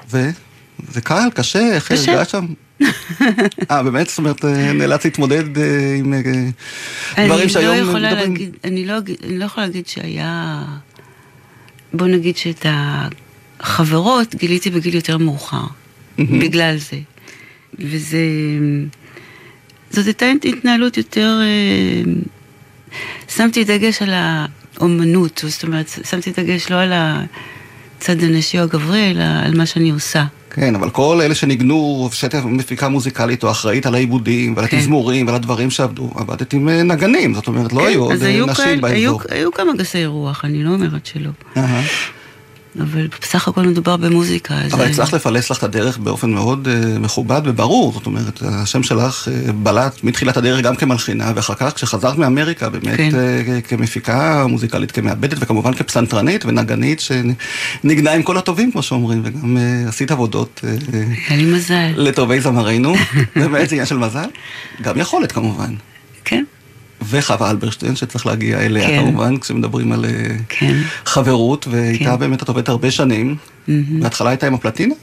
וזה 0.10 1.02
קל, 1.04 1.30
קשה, 1.34 1.74
איך 1.74 1.92
קשה. 1.92 2.12
הרגשת 2.12 2.30
שם? 2.30 2.46
אה, 3.72 3.84
באמת? 3.84 4.10
זאת 4.10 4.18
אומרת, 4.18 4.46
אה, 4.46 4.74
נאלץ 4.74 5.06
להתמודד 5.06 5.58
אה, 5.58 5.96
עם 6.00 6.14
אה, 6.14 7.26
דברים 7.26 7.48
לא 7.48 7.54
שהיום 7.54 7.96
לא, 7.96 8.10
אני 8.64 8.86
לא 8.86 9.46
יכולה 9.46 9.66
להגיד 9.66 9.88
שהיה... 9.88 10.64
בוא 11.94 12.08
נגיד 12.08 12.38
שאת 12.38 12.66
החברות 13.60 14.36
גיליתי 14.36 14.70
בגיל 14.70 14.96
יותר 14.96 15.18
מאוחר, 15.18 15.66
בגלל 16.20 16.78
זה. 16.78 17.00
וזה... 17.80 18.20
זאת 19.90 20.06
הייתה 20.06 20.26
התנהלות 20.44 20.98
יותר... 20.98 21.40
אה, 21.42 22.12
שמתי 23.30 23.64
דגש 23.64 24.02
על 24.02 24.14
האומנות, 24.14 25.44
זאת 25.48 25.64
אומרת, 25.64 25.90
שמתי 26.10 26.32
דגש 26.32 26.72
לא 26.72 26.76
על 26.76 26.94
הצד 26.94 28.24
הנשי 28.24 28.60
או 28.60 28.64
הגברי, 28.64 29.12
אלא 29.12 29.24
על 29.24 29.58
מה 29.58 29.66
שאני 29.66 29.90
עושה. 29.90 30.26
כן, 30.54 30.76
אבל 30.76 30.90
כל 30.90 31.20
אלה 31.24 31.36
שניגנו, 31.36 32.10
שאת 32.12 32.36
מפיקה 32.36 32.90
מוזיקלית 32.90 33.44
או 33.44 33.52
אחראית 33.52 33.86
על 33.86 33.96
העיבודים 33.96 34.54
ועל 34.58 34.68
כן. 34.68 34.78
התזמורים 34.78 35.26
ועל 35.28 35.36
הדברים 35.36 35.70
שעבדו, 35.70 36.10
עבדת 36.16 36.54
עם 36.54 36.70
אה, 36.70 36.84
נגנים, 36.84 37.34
זאת 37.34 37.48
אומרת, 37.48 37.74
לא 37.74 37.88
היו 37.88 38.02
עוד 38.04 38.12
אה, 38.12 38.18
נשים 38.18 38.54
כאלה- 38.82 38.88
היו, 38.88 39.12
באזור. 39.18 39.22
היו 39.30 39.52
כמה 39.52 39.74
גסי 39.78 40.06
רוח, 40.06 40.46
אני 40.46 40.64
לא 40.64 40.70
אומרת 40.70 41.06
שלא. 41.06 41.30
אבל 42.80 43.08
בסך 43.22 43.48
הכל 43.48 43.62
מדובר 43.62 43.98
במוזיקה. 43.98 44.56
אבל 44.72 44.86
הצלחת 44.86 45.14
לפלס 45.14 45.52
לך 45.52 45.58
את 45.58 45.64
הדרך 45.64 45.98
באופן 45.98 46.30
מאוד 46.32 46.68
אה, 46.68 47.00
מכובד 47.00 47.42
וברור, 47.46 47.94
זאת 47.94 48.06
אומרת, 48.06 48.42
השם 48.46 48.84
שלך 48.84 49.28
אה, 49.28 49.52
בלט 49.52 50.04
מתחילת 50.04 50.38
הדרך 50.38 50.62
גם 50.62 50.76
כמלחינה, 50.76 51.32
ואחר 51.36 51.54
כך 51.56 51.74
כשחזרת 51.76 52.18
מאמריקה, 52.18 52.70
באמת 52.70 52.98
כן. 52.98 53.10
אה, 53.16 53.62
כמפיקה 53.62 54.48
מוזיקלית, 54.48 54.92
כמעבדת, 54.92 55.38
וכמובן 55.40 55.74
כפסנתרנית 55.74 56.46
ונגנית, 56.46 57.00
שנגנה 57.00 58.12
עם 58.12 58.24
כל 58.24 58.38
הטובים, 58.38 58.72
כמו 58.72 58.84
שאומרים, 58.84 59.22
וגם 59.26 59.58
אה, 59.58 59.84
עשית 59.88 60.12
עבודות 60.12 60.62
היה 61.30 61.38
לי 61.38 61.46
מזל. 61.46 61.92
לטובי 61.96 62.42
זמרינו, 62.42 62.94
באמת 63.36 63.70
זה 63.70 63.76
עניין 63.76 63.86
של 63.86 63.98
מזל, 63.98 64.30
גם 64.82 64.98
יכולת 64.98 65.32
כמובן. 65.32 65.74
כן. 66.26 66.44
וחווה 67.10 67.52
אלברשטיין, 67.52 67.96
שצריך 67.96 68.26
להגיע 68.26 68.60
אליה 68.60 68.88
כן. 68.88 69.02
כמובן, 69.02 69.38
כשמדברים 69.38 69.92
על 69.92 70.06
אה, 70.06 70.36
כן. 70.50 70.82
חברות, 71.06 71.68
ואיתה 71.72 72.04
כן. 72.06 72.20
באמת 72.20 72.44
את 72.44 72.50
עובדת 72.50 72.70
הרבה 72.70 72.92
שנים. 72.92 73.36
מהמם. 73.68 74.00
בהתחלה 74.00 74.30
הייתה 74.30 74.48
עם 74.48 74.54
הפלטינה? 74.54 74.96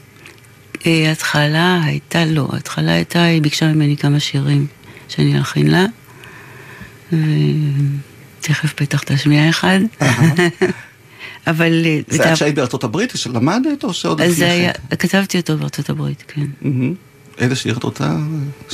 אה, 0.85 1.09
ההתחלה 1.09 1.81
הייתה 1.83 2.25
לא, 2.25 2.49
ההתחלה 2.53 2.91
הייתה, 2.91 3.23
היא 3.23 3.41
ביקשה 3.41 3.73
ממני 3.73 3.97
כמה 3.97 4.19
שירים 4.19 4.67
שאני 5.07 5.37
אלחין 5.37 5.67
לה, 5.67 5.85
ותכף 7.07 8.81
בטח 8.81 9.03
תשמיע 9.03 9.49
אחד. 9.49 9.79
אבל... 11.47 11.85
אה, 11.85 11.99
זה 12.07 12.23
היה 12.23 12.35
כשהיית 12.35 12.55
בארצות 12.55 12.83
הברית, 12.83 13.11
שלמדת 13.15 13.83
או 13.83 13.93
שעוד 13.93 14.21
לפני 14.21 14.67
כן? 14.89 14.95
כתבתי 14.95 15.37
אותו 15.37 15.57
בארצות 15.57 15.89
הברית, 15.89 16.23
כן. 16.27 16.71
איזה 17.37 17.55
שיר 17.55 17.77
את 17.77 17.83
רוצה? 17.83 18.09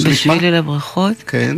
בשביל 0.04 0.46
אל 0.46 0.56
הברכות. 0.56 1.24
כן. 1.28 1.58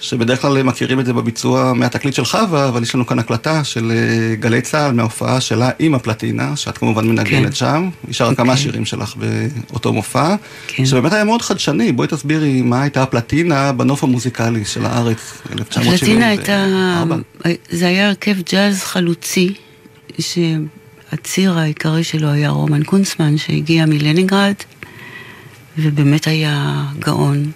שבדרך 0.00 0.42
כלל 0.42 0.62
מכירים 0.62 1.00
את 1.00 1.06
זה 1.06 1.12
בביצוע 1.12 1.72
מהתקליט 1.72 2.14
של 2.14 2.24
חווה, 2.24 2.68
אבל 2.68 2.82
יש 2.82 2.94
לנו 2.94 3.06
כאן 3.06 3.18
הקלטה 3.18 3.64
של 3.64 3.92
אה, 3.92 4.34
גלי 4.34 4.60
צה"ל 4.60 4.92
מההופעה 4.92 5.40
שלה 5.40 5.70
עם 5.78 5.94
הפלטינה, 5.94 6.56
שאת 6.56 6.78
כמובן 6.78 7.08
מנגנת 7.08 7.46
כן. 7.46 7.52
שם. 7.52 7.90
היא 8.06 8.14
שרה 8.14 8.34
כמה 8.34 8.52
אוקיי. 8.52 8.62
שירים 8.62 8.84
שלך 8.84 9.14
באותו 9.16 9.92
מופע, 9.92 10.34
כן. 10.66 10.86
שבאמת 10.86 11.12
היה 11.12 11.24
מאוד 11.24 11.42
חדשני. 11.42 11.92
בואי 11.92 12.08
תסבירי 12.08 12.62
מה 12.62 12.82
הייתה 12.82 13.02
הפלטינה 13.02 13.72
בנוף 13.72 14.04
המוזיקלי 14.04 14.64
של 14.64 14.86
הארץ, 14.86 15.18
1974. 15.52 15.94
הפלטינה 15.94 16.28
הייתה, 16.28 16.66
זה 17.70 17.86
היה 17.86 18.08
הרכב 18.08 18.36
ג'אז 18.52 18.82
חלוצי, 18.82 19.54
שהציר 20.18 21.58
העיקרי 21.58 22.04
שלו 22.04 22.28
היה 22.28 22.50
רומן 22.50 22.82
קונצמן, 22.82 23.38
שהגיע 23.38 23.86
מלנינגרד, 23.86 24.54
ובאמת 25.78 26.26
היה 26.26 26.82
גאון. 26.98 27.50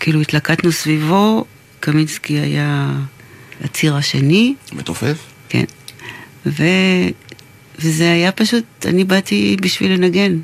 כאילו 0.00 0.20
התלקטנו 0.20 0.72
סביבו, 0.72 1.44
קמינסקי 1.80 2.32
היה 2.38 2.92
הציר 3.64 3.96
השני. 3.96 4.54
מתופף? 4.72 5.18
כן. 5.48 5.64
ו... 6.46 6.62
וזה 7.78 8.12
היה 8.12 8.32
פשוט, 8.32 8.64
אני 8.84 9.04
באתי 9.04 9.56
בשביל 9.60 9.92
לנגן. 9.92 10.38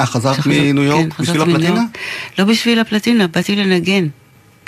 אה, 0.00 0.06
חזרת 0.06 0.36
שחזר- 0.36 0.50
מניו 0.50 0.82
יורק 0.82 1.12
כן, 1.12 1.22
בשביל 1.22 1.42
מניו 1.42 1.54
הפלטינה? 1.56 1.76
יורק. 1.80 1.98
לא 2.38 2.44
בשביל 2.44 2.78
הפלטינה, 2.80 3.26
באתי 3.26 3.56
לנגן. 3.56 4.06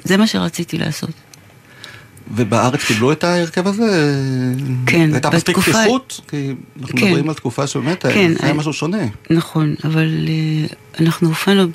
זה 0.05 0.17
מה 0.17 0.27
שרציתי 0.27 0.79
לעשות. 0.79 1.11
ובארץ 2.35 2.85
קיבלו 2.85 3.13
את 3.13 3.25
ההרכב 3.25 3.67
הזה? 3.67 4.15
כן, 4.87 5.11
הייתה 5.13 5.31
מספיק 5.31 5.59
פתיחות? 5.59 6.21
כי 6.29 6.55
אנחנו 6.81 6.99
כן. 6.99 7.07
מדברים 7.07 7.29
על 7.29 7.35
תקופה 7.35 7.67
שבאמת 7.67 8.03
כן, 8.07 8.33
זה 8.33 8.39
היה 8.43 8.51
אני- 8.51 8.59
משהו 8.59 8.73
שונה. 8.73 9.03
נכון, 9.31 9.75
אבל 9.85 10.09
uh, 10.27 10.75
אנחנו 11.01 11.29
הופענו 11.29 11.67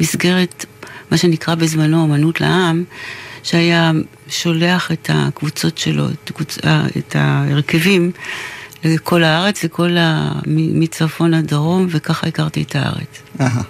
במסגרת 0.00 0.64
מה 1.10 1.16
שנקרא 1.16 1.54
בזמנו 1.54 2.04
אמנות 2.04 2.40
לעם, 2.40 2.84
שהיה 3.42 3.92
שולח 4.28 4.92
את 4.92 5.10
הקבוצות 5.12 5.78
שלו, 5.78 6.06
את, 6.08 6.30
הקבוצ... 6.30 6.58
אה, 6.64 6.86
את 6.98 7.16
ההרכבים, 7.16 8.10
לכל 8.84 9.24
הארץ, 9.24 9.64
לכל 9.64 9.96
ה... 9.96 10.32
מצפון 10.46 11.34
עד 11.34 11.46
דרום, 11.46 11.86
וככה 11.90 12.26
הכרתי 12.26 12.62
את 12.62 12.76
הארץ. 12.76 13.22
אהה. 13.40 13.62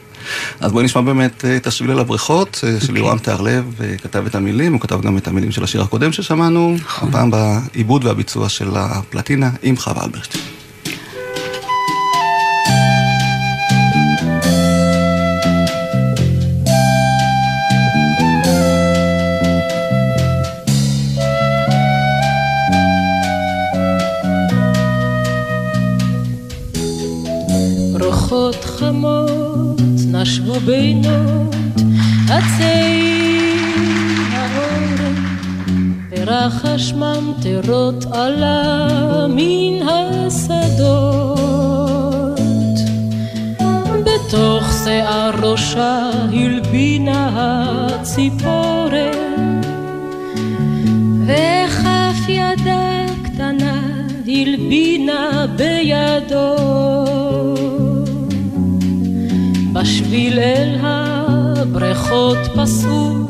אז 0.61 0.73
בואי 0.73 0.85
נשמע 0.85 1.03
באמת 1.03 1.45
אה, 1.45 1.57
את 1.57 1.67
השביל 1.67 1.91
אל 1.91 1.99
הבריכות 1.99 2.61
אה, 2.65 2.75
אוקיי. 2.75 2.87
של 2.87 2.97
יורם 2.97 3.19
תיארלב, 3.19 3.65
אה, 3.81 3.97
כתב 3.97 4.27
את 4.27 4.35
המילים, 4.35 4.73
הוא 4.73 4.81
כתב 4.81 5.01
גם 5.01 5.19
את 5.19 5.29
המילים 5.29 5.53
של 5.53 5.65
השיר 5.65 5.83
הקודם 5.83 6.13
ששמענו, 6.13 6.77
נכון. 6.81 7.09
הפעם 7.09 7.31
בעיבוד 7.31 8.05
והביצוע 8.05 8.49
של 8.49 8.77
הפלטינה 8.77 9.51
עם 9.63 9.77
חווה 9.77 10.05
אלברשטיין. 10.05 10.60
נשבו 30.51 30.67
בינות 30.67 31.55
עצי 32.31 33.53
האורן 34.33 35.15
ורחש 36.11 36.93
ממטרות 36.93 38.05
עלה 38.13 39.27
מן 39.29 39.89
השדות. 39.89 41.21
בתוך 44.05 44.65
שיער 44.85 45.31
ראשה 45.43 46.11
הלבינה 46.33 47.29
הציפורן, 48.01 49.61
וכף 51.27 52.29
ידה 52.29 53.05
קטנה 53.23 53.81
הלבינה 54.27 55.47
בידו. 55.57 57.20
בשביל 59.81 60.39
אל 60.39 60.77
הבריכות 60.81 62.39
פסעו 62.57 63.27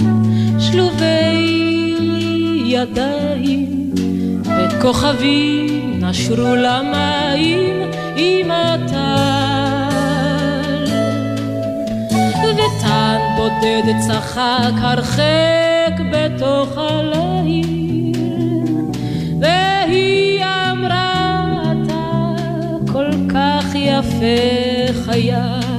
שלובי 0.59 1.97
ידיים, 2.65 3.91
וכוכבים 4.45 6.01
נשרו 6.01 6.55
למים 6.57 7.91
עם 8.17 8.51
הטל. 8.51 9.01
וטן 12.43 13.19
בודד 13.37 13.99
צחק 14.09 14.73
הרחק 14.77 16.01
בתוך 16.13 16.79
הליל, 16.79 17.71
יפה 23.75 24.93
חייל. 25.05 25.70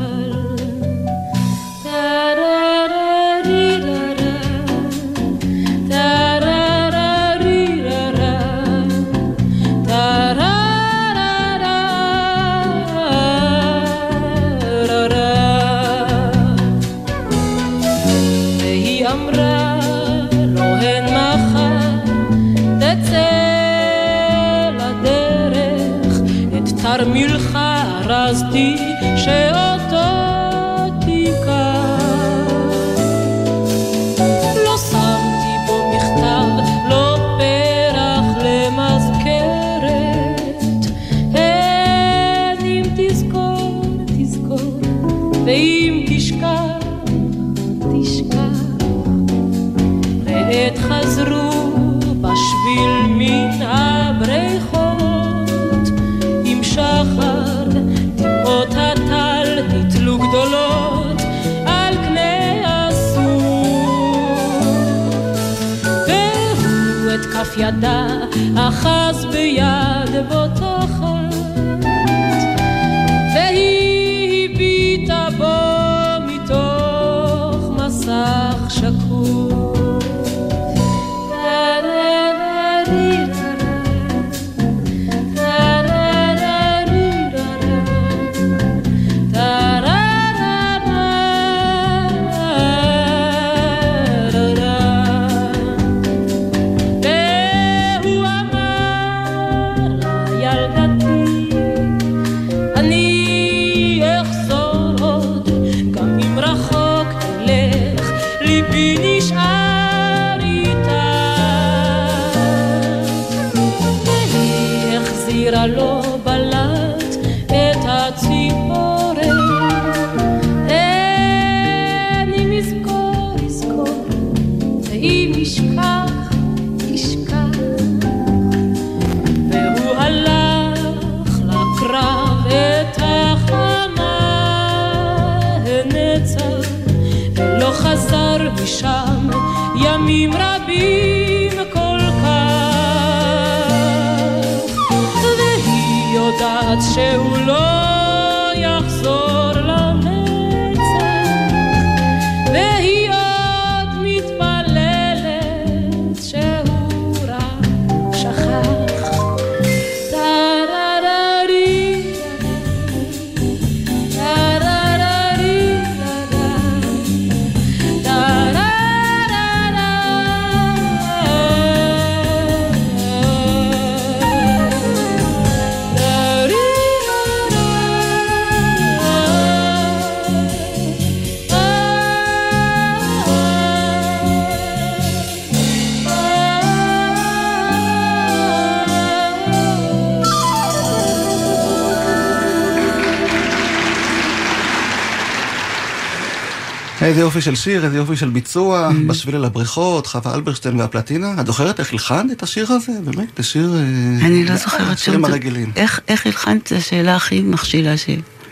יופי 197.32 197.42
של 197.42 197.56
שיר, 197.56 197.86
איזה 197.86 197.98
יופי 197.98 198.16
של 198.16 198.30
ביצוע, 198.30 198.90
בשביל 199.08 199.36
אל 199.36 199.46
הבריכות, 199.46 200.08
חווה 200.08 200.36
אלברשטיין 200.36 200.80
והפלטינה. 200.80 201.36
את 201.42 201.46
זוכרת 201.46 201.80
איך 201.80 201.92
הלחנת 201.92 202.32
את 202.32 202.44
השיר 202.44 202.72
הזה? 202.72 202.92
באמת, 203.04 203.28
זה 203.38 203.44
שיר... 203.44 203.74
אה, 203.76 204.26
אני 204.28 204.46
לא 204.46 204.56
זוכרת 204.56 205.00
שירים 205.00 205.20
שום... 205.20 205.26
הרגילים. 205.26 205.72
איך- 205.76 206.00
הלחנת? 206.26 206.68
זו 206.68 206.76
השאלה 206.76 207.16
הכי 207.16 207.42
מכשילה 207.42 207.98
ש... 207.98 208.10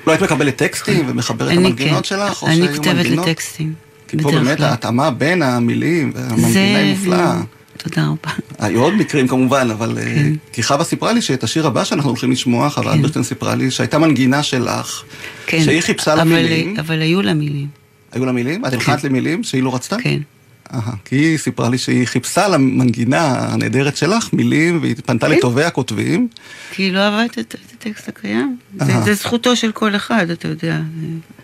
לא 0.07 0.11
היית 0.11 0.23
מקבלת 0.23 0.55
טקסטים 0.55 1.05
ומחברת 1.07 1.47
את 1.51 1.57
אני 1.57 1.65
המנגינות 1.67 1.97
כן. 1.97 2.03
שלך? 2.03 2.43
אני 2.47 2.67
כותבת? 2.77 3.05
לטקסטים. 3.05 3.73
כי 4.07 4.17
פה 4.17 4.31
באמת. 4.31 4.61
ההתאמה 4.61 5.11
בין 5.11 5.41
המילים, 5.41 6.11
והמנגינה 6.15 6.77
היא 6.77 6.95
מופלאה. 6.97 7.41
תודה 7.77 8.07
רבה. 8.07 8.31
היו 8.59 8.83
עוד 8.83 8.93
מקרים 8.93 9.27
כמובן, 9.27 9.67
אבל... 9.71 9.97
אה, 9.97 10.03
כן. 10.03 10.33
כי 10.53 10.63
חווה 10.63 10.83
סיפרה 10.83 11.13
לי 11.13 11.21
שאת 11.21 11.43
השיר 11.43 11.67
הבא 11.67 11.83
שאנחנו 11.83 12.09
הולכים 12.09 12.31
לשמוע, 12.31 12.69
חווה 12.69 12.93
אלברשטיין 12.93 13.23
סיפרה 13.23 13.55
לי 13.55 13.71
שהייתה 13.71 13.97
מנגינה 13.99 14.43
שלך, 14.43 15.03
כן. 15.45 15.63
שהיא 15.63 15.81
חיפשה 15.81 16.15
לה 16.15 16.23
מילים. 16.23 16.75
אבל 16.79 17.01
היו 17.01 17.21
לה 17.21 17.33
מילים. 17.33 17.78
היו 18.11 18.25
לה 18.25 18.31
מילים? 18.31 18.65
את 18.65 18.73
הלחנת 18.73 19.03
למילים 19.03 19.43
שהיא 19.43 19.63
לא 19.63 19.75
רצתה? 19.75 19.97
כן. 20.01 20.19
אהה, 20.73 20.93
כי 21.05 21.15
היא 21.15 21.37
סיפרה 21.37 21.69
לי 21.69 21.77
שהיא 21.77 22.07
חיפשה 22.07 22.47
למנגינה 22.47 23.53
הנהדרת 23.53 23.97
שלך 23.97 24.33
מילים, 24.33 24.79
והיא 24.81 24.95
פנתה 25.05 25.27
כן. 25.27 25.31
לטובי 25.31 25.63
הכותבים. 25.63 26.27
כי 26.71 26.83
היא 26.83 26.93
לא 26.93 26.99
אהבה 26.99 27.25
את 27.25 27.39
את 27.39 27.55
הטקסט 27.73 28.07
הקיים. 28.07 28.57
זה 29.03 29.13
זכותו 29.13 29.55
של 29.55 29.71
כל 29.71 29.95
אחד, 29.95 30.29
אתה 30.29 30.47
יודע. 30.47 30.79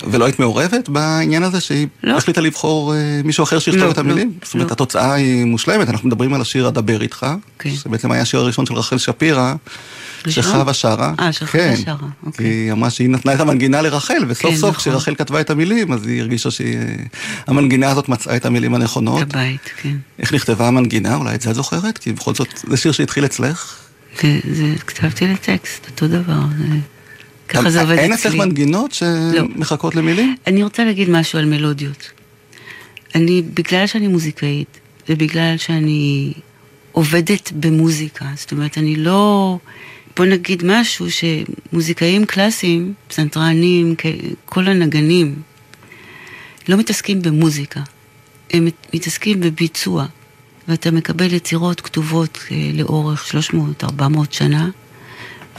ולא 0.03 0.25
היית 0.25 0.39
מעורבת 0.39 0.89
בעניין 0.89 1.43
הזה 1.43 1.59
שהיא 1.59 1.87
לא. 2.03 2.17
החליטה 2.17 2.41
לבחור 2.41 2.95
אה, 2.95 3.21
מישהו 3.23 3.43
אחר 3.43 3.59
שיכתוב 3.59 3.83
לא, 3.83 3.91
את 3.91 3.97
המילים? 3.97 4.27
לא, 4.27 4.45
זאת 4.45 4.53
אומרת, 4.53 4.67
לא. 4.67 4.73
התוצאה 4.73 5.13
היא 5.13 5.45
מושלמת, 5.45 5.89
אנחנו 5.89 6.07
מדברים 6.07 6.33
על 6.33 6.41
השיר 6.41 6.67
"אדבר 6.67 7.01
איתך", 7.01 7.25
כן. 7.59 7.75
שבעצם 7.75 8.11
היה 8.11 8.21
השיר 8.21 8.39
הראשון 8.39 8.65
של 8.65 8.73
רחל 8.73 8.97
שפירא, 8.97 9.55
ראשון? 10.27 10.43
שחווה 10.43 10.73
שרה. 10.73 11.13
אה, 11.19 11.31
שחווה 11.33 11.51
כן. 11.51 11.75
שרה, 11.85 11.95
כי 11.97 12.05
אוקיי. 12.25 12.45
היא 12.45 12.71
אמרה 12.71 12.89
שהיא 12.89 13.09
נתנה 13.09 13.33
את 13.33 13.39
המנגינה 13.39 13.81
לרחל, 13.81 14.13
וסוף 14.27 14.51
כן, 14.51 14.57
סוף 14.57 14.69
נכון. 14.69 14.81
כשרחל 14.81 15.15
כתבה 15.15 15.41
את 15.41 15.49
המילים, 15.49 15.93
אז 15.93 16.07
היא 16.07 16.21
הרגישה 16.21 16.49
שהמנגינה 16.51 17.89
הזאת 17.89 18.09
מצאה 18.09 18.35
את 18.35 18.45
המילים 18.45 18.73
הנכונות. 18.75 19.21
את 19.21 19.33
הבית, 19.35 19.69
כן. 19.81 19.95
איך 20.19 20.33
נכתבה 20.33 20.67
המנגינה? 20.67 21.15
אולי 21.15 21.35
את 21.35 21.41
זה 21.41 21.49
את 21.49 21.55
זוכרת? 21.55 21.97
כי 21.97 22.13
בכל 22.13 22.33
זאת, 22.35 22.47
זה 22.67 22.77
שיר 22.77 22.91
שהתחיל 22.91 23.25
אצלך. 23.25 23.75
זה- 24.21 24.39
זה- 24.51 24.73
כתבתי 24.87 25.27
לטקסט, 25.27 25.85
אותו 25.91 26.07
דבר. 26.07 26.39
זה- 26.57 26.75
ככה 27.49 27.69
זה 27.69 27.81
עובד 27.81 27.91
אצלי. 27.93 28.03
אין 28.03 28.13
אצלך 28.13 28.33
מנגינות 28.35 29.01
לא. 29.01 29.41
שמחכות 29.55 29.95
למילים? 29.95 30.35
אני 30.47 30.63
רוצה 30.63 30.83
להגיד 30.85 31.09
משהו 31.09 31.39
על 31.39 31.45
מלודיות. 31.45 32.09
אני, 33.15 33.41
בגלל 33.53 33.87
שאני 33.87 34.07
מוזיקאית, 34.07 34.79
ובגלל 35.09 35.53
שאני 35.57 36.33
עובדת 36.91 37.51
במוזיקה, 37.59 38.25
זאת 38.35 38.51
אומרת, 38.51 38.77
אני 38.77 38.95
לא... 38.95 39.57
בוא 40.15 40.25
נגיד 40.25 40.63
משהו 40.65 41.05
שמוזיקאים 41.11 42.25
קלאסיים, 42.25 42.93
פסנתרנים, 43.07 43.95
כל 44.45 44.67
הנגנים, 44.67 45.35
לא 46.67 46.77
מתעסקים 46.77 47.21
במוזיקה. 47.21 47.79
הם 48.51 48.65
מת- 48.65 48.87
מתעסקים 48.93 49.39
בביצוע. 49.39 50.05
ואתה 50.67 50.91
מקבל 50.91 51.33
יצירות 51.33 51.81
כתובות 51.81 52.37
אה, 52.51 52.71
לאורך 52.73 53.35
300-400 53.81 53.83
שנה, 54.31 54.69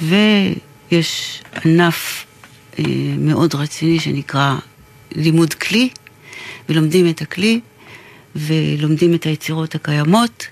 ויש 0.02 1.42
ענף 1.64 2.26
אה, 2.78 2.84
מאוד 3.18 3.54
רציני 3.54 4.00
שנקרא 4.00 4.56
לימוד 5.12 5.54
כלי, 5.54 5.88
ולומדים 6.68 7.08
את 7.08 7.22
הכלי, 7.22 7.60
ולומדים 8.36 9.14
את 9.14 9.24
היצירות 9.24 9.74
הקיימות, 9.74 10.46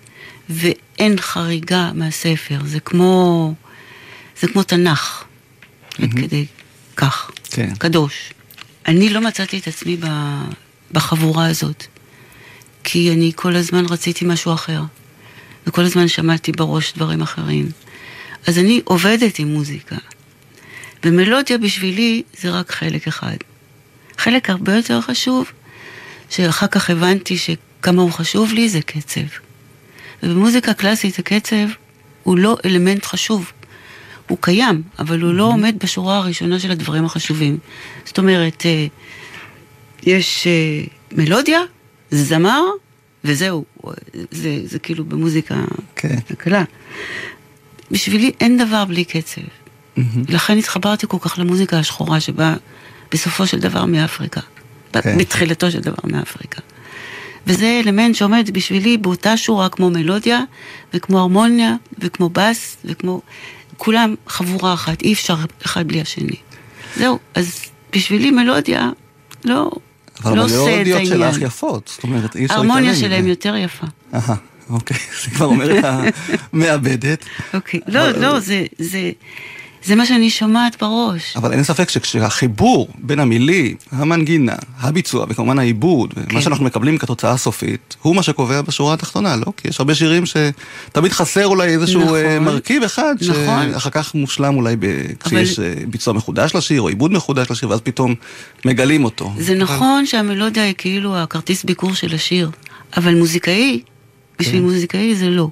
ואין 0.50 1.16
חריגה 1.20 1.90
מהספר. 1.94 2.58
זה 2.64 2.80
כמו, 2.80 3.54
זה 4.40 4.48
כמו 4.48 4.62
תנ"ך, 4.62 5.24
עד 6.02 6.10
כדי 6.12 6.46
כך. 6.96 7.30
כן. 7.50 7.74
קדוש. 7.78 8.32
אני 8.86 9.10
לא 9.10 9.20
מצאתי 9.20 9.58
את 9.58 9.68
עצמי 9.68 9.96
בחבורה 10.92 11.46
הזאת, 11.46 11.84
כי 12.84 13.12
אני 13.12 13.32
כל 13.34 13.56
הזמן 13.56 13.84
רציתי 13.86 14.24
משהו 14.24 14.54
אחר, 14.54 14.82
וכל 15.66 15.82
הזמן 15.82 16.08
שמעתי 16.08 16.52
בראש 16.52 16.92
דברים 16.96 17.22
אחרים. 17.22 17.68
אז 18.46 18.58
אני 18.58 18.80
עובדת 18.84 19.38
עם 19.38 19.48
מוזיקה, 19.48 19.96
ומלודיה 21.04 21.58
בשבילי 21.58 22.22
זה 22.40 22.50
רק 22.50 22.72
חלק 22.72 23.08
אחד. 23.08 23.36
חלק 24.18 24.50
הרבה 24.50 24.76
יותר 24.76 25.00
חשוב, 25.00 25.52
שאחר 26.30 26.66
כך 26.66 26.90
הבנתי 26.90 27.36
שכמה 27.38 28.02
הוא 28.02 28.12
חשוב 28.12 28.52
לי, 28.52 28.68
זה 28.68 28.82
קצב. 28.82 29.20
ובמוזיקה 30.22 30.74
קלאסית 30.74 31.18
הקצב 31.18 31.66
הוא 32.22 32.38
לא 32.38 32.56
אלמנט 32.64 33.04
חשוב. 33.04 33.52
הוא 34.28 34.38
קיים, 34.40 34.82
אבל 34.98 35.20
הוא 35.20 35.32
לא 35.32 35.44
עומד 35.44 35.74
בשורה 35.82 36.16
הראשונה 36.16 36.58
של 36.58 36.70
הדברים 36.70 37.04
החשובים. 37.04 37.58
זאת 38.04 38.18
אומרת, 38.18 38.66
אה, 38.66 38.86
יש 40.02 40.46
אה, 40.46 40.84
מלודיה, 41.12 41.60
זה 42.10 42.24
זמר, 42.24 42.62
וזהו. 43.24 43.64
זה, 44.30 44.60
זה 44.64 44.78
כאילו 44.78 45.04
במוזיקה 45.04 45.54
כן. 45.96 46.18
הקלה. 46.30 46.64
בשבילי 47.90 48.32
אין 48.40 48.58
דבר 48.58 48.84
בלי 48.84 49.04
קצב. 49.04 49.40
לכן 50.28 50.58
התחברתי 50.58 51.06
כל 51.08 51.16
כך 51.20 51.38
למוזיקה 51.38 51.78
השחורה 51.78 52.20
שבאה 52.20 52.54
בסופו 53.12 53.46
של 53.46 53.60
דבר 53.60 53.84
מאפריקה. 53.84 54.40
כן. 54.92 55.18
בתחילתו 55.18 55.70
של 55.70 55.80
דבר 55.80 56.02
מאפריקה. 56.04 56.60
וזה 57.46 57.80
אלמנט 57.84 58.14
שעומד 58.14 58.50
בשבילי 58.52 58.96
באותה 58.96 59.36
שורה 59.36 59.68
כמו 59.68 59.90
מלודיה, 59.90 60.40
וכמו 60.94 61.18
הרמוניה, 61.18 61.76
וכמו 61.98 62.28
בס, 62.28 62.76
וכמו... 62.84 63.20
כולם 63.76 64.14
חבורה 64.26 64.74
אחת, 64.74 65.02
אי 65.02 65.12
אפשר 65.12 65.34
אחד 65.66 65.88
בלי 65.88 66.00
השני. 66.00 66.36
זהו, 66.96 67.18
אז 67.34 67.60
בשבילי 67.92 68.30
מלודיה 68.30 68.90
לא, 69.44 69.70
אבל 70.24 70.36
לא 70.36 70.44
עושה 70.44 70.54
את 70.56 70.68
המלודיות 70.72 70.98
העניין. 70.98 71.32
שלך 71.32 71.42
יפות, 71.42 71.90
זאת 71.94 72.02
אומרת, 72.02 72.36
אי 72.36 72.44
אפשר 72.44 72.54
ההרמוניה 72.54 72.80
להתעלם 72.92 73.00
שלהם 73.00 73.20
מזה. 73.20 73.28
יותר 73.30 73.56
יפה. 73.56 73.86
אהה, 74.14 74.34
אוקיי, 74.70 74.96
זה 75.24 75.30
כבר 75.30 75.46
אומרת 75.46 75.84
המעבדת. 76.52 77.24
אוקיי, 77.54 77.80
לא, 77.88 78.10
אבל- 78.10 78.22
לא, 78.22 78.40
זה, 78.78 79.10
זה, 79.84 79.94
מה 79.94 80.06
שאני 80.06 80.30
שומעת 80.30 80.82
בראש. 80.82 81.36
אבל 81.36 81.52
אין 81.52 81.62
ספק 81.64 81.88
שכשהחיבור 81.88 82.88
בין 82.98 83.20
המילים, 83.20 83.76
המנגינה, 83.92 84.54
הביצוע 84.78 85.26
וכמובן 85.28 85.58
העיבוד, 85.58 86.12
כן. 86.14 86.20
ומה 86.30 86.42
שאנחנו 86.42 86.64
מקבלים 86.64 86.98
כתוצאה 86.98 87.30
הסופית, 87.30 87.96
הוא 88.02 88.16
מה 88.16 88.22
שקובע 88.22 88.62
בשורה 88.62 88.94
התחתונה, 88.94 89.36
לא? 89.36 89.52
כי 89.56 89.68
יש 89.68 89.80
הרבה 89.80 89.94
שירים 89.94 90.24
שתמיד 90.26 91.12
חסר 91.12 91.46
אולי 91.46 91.68
איזשהו 91.68 92.00
נכון. 92.00 92.16
אה, 92.16 92.40
מרכיב 92.40 92.82
אחד, 92.82 93.14
נכון. 93.28 93.72
שאחר 93.72 93.90
כך 93.90 94.14
מושלם 94.14 94.56
אולי 94.56 94.76
ב- 94.78 95.06
כשיש 95.20 95.58
אה, 95.58 95.74
ביצוע 95.88 96.14
מחודש 96.14 96.54
לשיר, 96.54 96.80
או 96.82 96.88
עיבוד 96.88 97.12
מחודש 97.12 97.50
לשיר, 97.50 97.70
ואז 97.70 97.80
פתאום 97.80 98.14
מגלים 98.64 99.04
אותו. 99.04 99.32
זה 99.38 99.54
נכון 99.54 100.06
שהמלודיה 100.06 100.64
היא 100.64 100.74
כאילו 100.78 101.16
הכרטיס 101.16 101.64
ביקור 101.64 101.94
של 101.94 102.14
השיר, 102.14 102.50
אבל 102.96 103.14
מוזיקאי, 103.14 103.80
בשביל 104.38 104.62
מוזיקאי 104.62 105.14
זה 105.14 105.30
לא. 105.30 105.48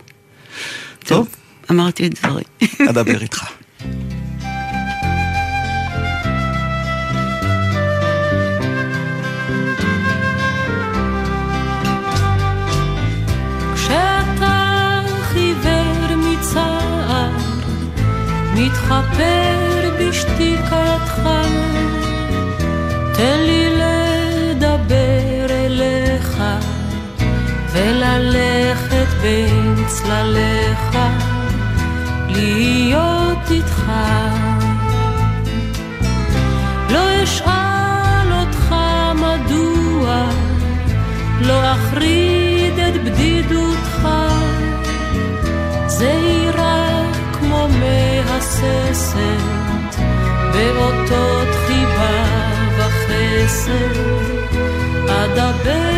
כן. 1.00 1.14
טוב, 1.14 1.28
אמרתי 1.70 2.06
את 2.06 2.14
דברי. 2.20 2.42
אדבר 2.88 3.22
איתך. 3.22 3.44
מתחפר 18.54 19.90
בשתיקתך, 19.98 21.22
תן 23.14 23.38
לי 23.46 23.68
לדבר 23.76 25.46
אליך, 25.50 26.42
וללכת 27.72 29.06
בין 29.22 29.84
צלליך, 29.86 30.98
להיות 32.28 33.50
איתך. 33.50 33.92
וחסד, 53.72 55.08
אדבר 55.08 55.72
איתך. 55.72 55.91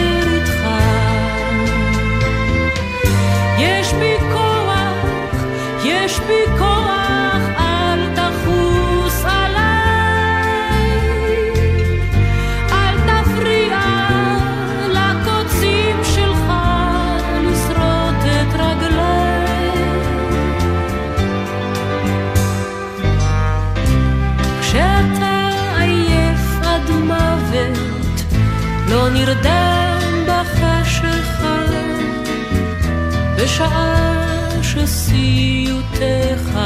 בשעה 33.65 34.63
שסיוטיך 34.63 36.59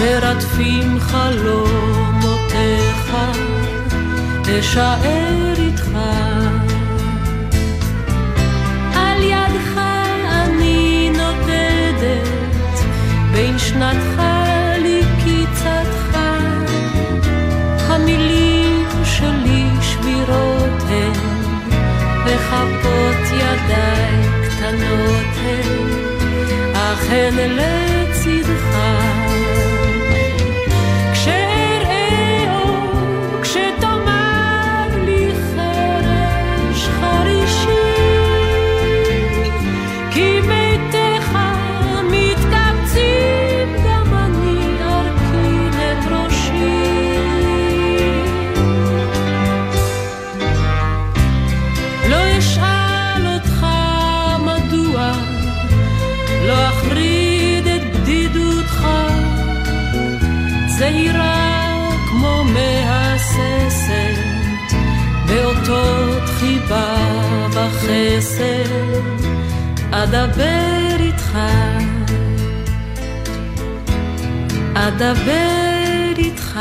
מרדפים 0.00 0.98
חלומותיך, 1.00 1.86
אשאר 4.60 5.69
אכן 27.00 27.34
לצדך. 27.34 27.99
וחסד, 68.20 69.00
אדבר 69.90 70.96
איתך, 70.98 71.38
אדבר 74.74 76.12
איתך. 76.18 76.60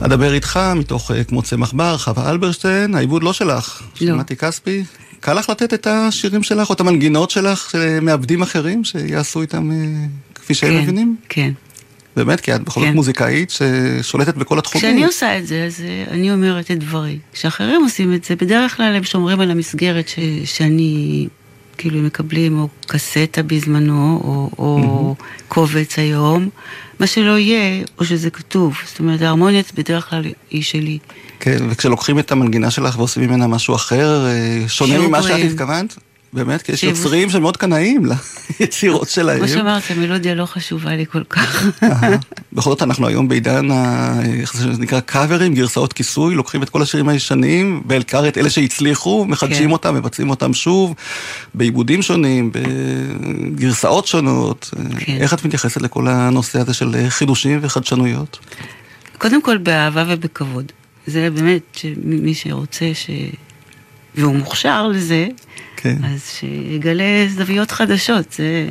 אדבר 0.00 0.34
איתך 0.34 0.60
מתוך 0.76 1.10
אה, 1.10 1.24
כמו 1.24 1.42
צמח 1.42 1.72
בר, 1.72 1.98
חווה 1.98 2.30
אלברשטיין, 2.30 2.94
העיבוד 2.94 3.22
לא 3.22 3.32
שלך. 3.32 3.82
לא. 4.00 4.16
מתי 4.16 4.36
כספי. 4.36 4.84
קל 5.20 5.34
לך 5.34 5.50
לתת 5.50 5.74
את 5.74 5.86
השירים 5.86 6.42
שלך 6.42 6.68
או 6.68 6.74
את 6.74 6.80
המנגינות 6.80 7.30
שלך 7.30 7.70
שמעבדים 7.70 8.42
אחרים 8.42 8.84
שיעשו 8.84 9.40
איתם 9.40 9.70
אה, 9.70 9.76
כפי 10.34 10.54
שהם 10.54 10.70
כן, 10.70 10.82
מבינים? 10.82 11.16
כן. 11.28 11.52
באמת, 12.16 12.40
כי 12.40 12.54
את 12.54 12.60
בכל 12.60 12.80
זאת 12.80 12.88
כן. 12.88 12.94
מוזיקאית 12.94 13.50
ששולטת 13.50 14.34
בכל 14.34 14.58
התחומים. 14.58 14.86
כשאני 14.88 15.04
עושה 15.04 15.38
את 15.38 15.46
זה, 15.46 15.64
אז 15.64 15.80
אה, 15.80 16.04
אני 16.10 16.32
אומרת 16.32 16.70
את 16.70 16.78
דברי. 16.78 17.18
כשאחרים 17.32 17.82
עושים 17.82 18.14
את 18.14 18.24
זה, 18.24 18.36
בדרך 18.36 18.76
כלל 18.76 18.94
הם 18.94 19.04
שומרים 19.04 19.40
על 19.40 19.50
המסגרת 19.50 20.08
ש, 20.08 20.18
שאני, 20.44 21.26
כאילו, 21.78 21.98
מקבלים 21.98 22.58
או 22.58 22.68
קסטה 22.86 23.42
בזמנו, 23.42 24.20
או, 24.24 24.50
או 24.58 25.14
קובץ 25.48 25.98
היום, 25.98 26.48
מה 27.00 27.06
שלא 27.06 27.38
יהיה, 27.38 27.84
או 27.98 28.04
שזה 28.04 28.30
כתוב. 28.30 28.76
זאת 28.86 28.98
אומרת, 28.98 29.22
ההרמוניה 29.22 29.62
בדרך 29.74 30.10
כלל 30.10 30.24
היא 30.50 30.62
שלי. 30.62 30.98
כן, 31.40 31.56
וכשלוקחים 31.70 32.18
את 32.18 32.32
המנגינה 32.32 32.70
שלך 32.70 32.98
ועושים 32.98 33.22
ממנה 33.22 33.46
משהו 33.46 33.74
אחר, 33.74 34.26
אה, 34.26 34.64
שונה 34.68 34.98
ממה 34.98 35.22
שאת. 35.22 35.50
התכוונת? 35.50 35.96
באמת, 36.34 36.62
כי 36.62 36.72
יש 36.72 36.80
שעוברים. 36.80 37.02
יוצרים 37.02 37.30
שמאוד 37.30 37.56
קנאים 37.56 38.06
ליצירות 38.60 39.08
שלהם. 39.14 39.38
כמו 39.38 39.48
שאמרת, 39.48 39.82
המלודיה 39.90 40.34
לא 40.34 40.46
חשובה 40.46 40.96
לי 40.96 41.06
כל 41.06 41.24
כך. 41.24 41.64
בכל 42.52 42.70
זאת 42.70 42.82
אנחנו 42.82 43.06
היום 43.06 43.28
בעידן, 43.28 43.68
איך 44.40 44.56
זה 44.56 44.68
נקרא 44.68 45.00
קאברים, 45.00 45.54
גרסאות 45.54 45.92
כיסוי, 45.92 46.34
לוקחים 46.34 46.62
את 46.62 46.68
כל 46.68 46.82
השירים 46.82 47.08
הישנים, 47.08 47.82
בעיקר 47.84 48.28
את 48.28 48.38
אלה 48.38 48.50
שהצליחו, 48.50 49.24
מחדשים 49.28 49.66
כן. 49.66 49.72
אותם, 49.72 49.94
מבצעים 49.94 50.30
אותם 50.30 50.54
שוב, 50.54 50.94
בעיבודים 51.54 52.02
שונים, 52.02 52.50
בגרסאות 52.52 54.06
שונות. 54.06 54.70
כן. 54.98 55.16
איך 55.20 55.34
את 55.34 55.44
מתייחסת 55.44 55.82
לכל 55.82 56.08
הנושא 56.08 56.58
הזה 56.60 56.74
של 56.74 56.94
חידושים 57.08 57.58
וחדשנויות? 57.62 58.38
קודם 59.18 59.42
כל 59.42 59.56
באהבה 59.56 60.04
ובכבוד. 60.08 60.72
זה 61.06 61.28
באמת, 61.34 61.62
שמי 61.72 62.34
שרוצה 62.34 62.90
ש... 62.94 63.10
והוא 64.14 64.36
מוכשר 64.36 64.86
לזה, 64.86 65.26
כן. 65.84 65.96
אז 66.04 66.20
שיגלה 66.38 67.28
זוויות 67.28 67.70
חדשות, 67.70 68.32
זה, 68.32 68.68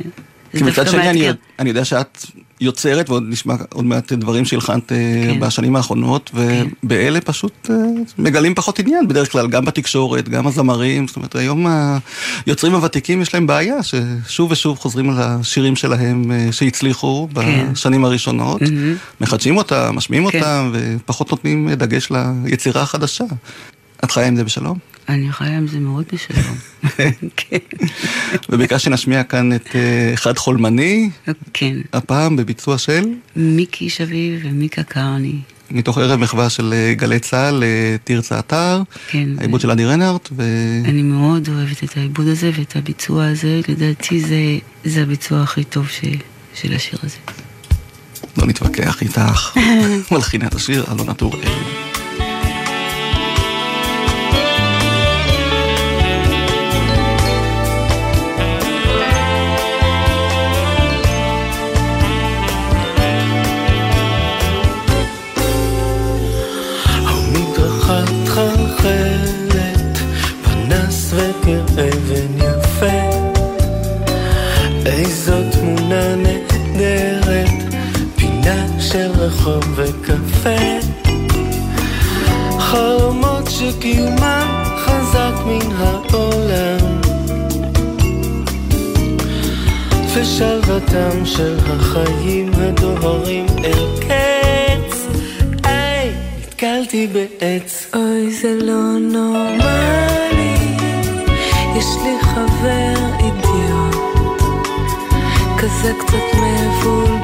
זה 0.52 0.64
דווקא 0.64 0.86
שני, 0.86 1.10
אני, 1.10 1.18
מאתגר. 1.18 1.34
אני 1.58 1.68
יודע 1.68 1.84
שאת 1.84 2.26
יוצרת, 2.60 3.10
ועוד 3.10 3.22
נשמע 3.28 3.54
עוד 3.72 3.84
מעט 3.84 4.12
דברים 4.12 4.44
שהלחנת 4.44 4.92
אה, 4.92 4.96
כן. 5.26 5.40
בשנים 5.40 5.76
האחרונות, 5.76 6.30
ובאלה 6.34 7.20
פשוט 7.20 7.70
אה, 7.70 7.76
מגלים 8.18 8.54
פחות 8.54 8.78
עניין 8.78 9.08
בדרך 9.08 9.32
כלל, 9.32 9.48
גם 9.48 9.64
בתקשורת, 9.64 10.28
גם 10.28 10.46
הזמרים, 10.46 11.06
זאת 11.08 11.16
אומרת, 11.16 11.36
היום 11.36 11.66
היוצרים 12.46 12.74
הוותיקים 12.74 13.22
יש 13.22 13.34
להם 13.34 13.46
בעיה, 13.46 13.76
ששוב 13.82 14.50
ושוב 14.50 14.78
חוזרים 14.78 15.10
על 15.10 15.16
השירים 15.18 15.76
שלהם 15.76 16.32
אה, 16.32 16.48
שהצליחו 16.52 17.28
כן. 17.34 17.72
בשנים 17.72 18.04
הראשונות, 18.04 18.62
מהמם. 18.62 18.94
מחדשים 19.20 19.56
אותם, 19.56 19.92
משמיעים 19.96 20.30
כן. 20.30 20.38
אותם, 20.38 20.72
ופחות 20.72 21.30
נותנים 21.30 21.70
דגש 21.70 22.08
ליצירה 22.10 22.82
החדשה. 22.82 23.24
את 24.04 24.10
חיה 24.10 24.26
עם 24.26 24.36
זה 24.36 24.44
בשלום? 24.44 24.78
אני 25.08 25.32
חיה 25.32 25.56
עם 25.56 25.66
זה 25.66 25.78
מאוד 25.78 26.04
בשלום. 26.12 26.56
כן. 27.36 27.58
וביקשתי 28.48 28.84
שנשמיע 28.84 29.22
כאן 29.22 29.52
את 29.52 29.68
אה, 29.74 30.10
אחד 30.14 30.38
חולמני, 30.38 31.10
כן. 31.52 31.76
הפעם 31.92 32.36
בביצוע 32.36 32.78
של... 32.78 33.04
מיקי 33.36 33.90
שביב 33.90 34.40
ומיקה 34.44 34.82
קרני. 34.82 35.38
מתוך 35.70 35.98
ערב 35.98 36.20
מחווה 36.20 36.50
של 36.50 36.72
אה, 36.72 36.94
גלי 36.94 37.18
צה"ל, 37.18 37.62
אה, 37.62 37.96
תרצה 38.04 38.38
אתר, 38.38 38.82
כן. 39.08 39.28
העיבוד 39.38 39.60
של 39.60 39.70
עדי 39.70 39.84
רנארט, 39.84 40.28
ו... 40.36 40.42
אני 40.84 41.02
מאוד 41.02 41.48
אוהבת 41.48 41.84
את 41.84 41.96
העיבוד 41.96 42.26
הזה 42.26 42.50
ואת 42.58 42.76
הביצוע 42.76 43.26
הזה, 43.26 43.60
לדעתי 43.68 44.20
זה, 44.20 44.58
זה 44.84 45.02
הביצוע 45.02 45.42
הכי 45.42 45.64
טוב 45.64 45.88
ש, 45.88 46.00
של 46.54 46.74
השיר 46.74 46.98
הזה. 47.02 47.16
לא 48.36 48.46
נתווכח 48.46 49.02
איתך, 49.02 49.58
מלחינת 50.12 50.54
השיר, 50.54 50.84
אלונה 50.92 51.14
טוראל. 51.14 51.48
רחוב 79.44 79.64
וקפה. 79.76 80.78
חלומות 82.58 83.50
שקיומם 83.50 84.64
חזק 84.76 85.32
מן 85.46 85.76
העולם. 85.76 87.00
ושלוותם 90.14 91.24
של 91.24 91.58
החיים 91.66 92.50
הדוהרים 92.54 93.46
אל 93.64 93.86
קץ. 94.00 95.06
היי, 95.64 96.12
נתקלתי 96.42 97.06
בעץ. 97.06 97.86
אוי, 97.94 98.32
זה 98.32 98.58
לא 98.60 98.98
נורמלי, 98.98 100.56
יש 101.76 101.86
לי 102.04 102.16
חבר 102.20 102.94
אידיוט, 103.18 104.42
כזה 105.58 105.92
קצת 105.98 106.34
מבולבל 106.34 107.23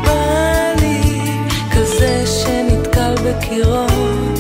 בקירות, 3.41 4.39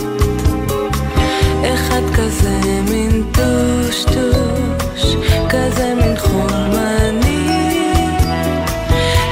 אחד 1.64 2.02
כזה 2.16 2.60
מין 2.90 3.22
טושטוש, 3.32 5.16
כזה 5.48 5.94
מין 5.94 6.16
חולמני, 6.18 7.46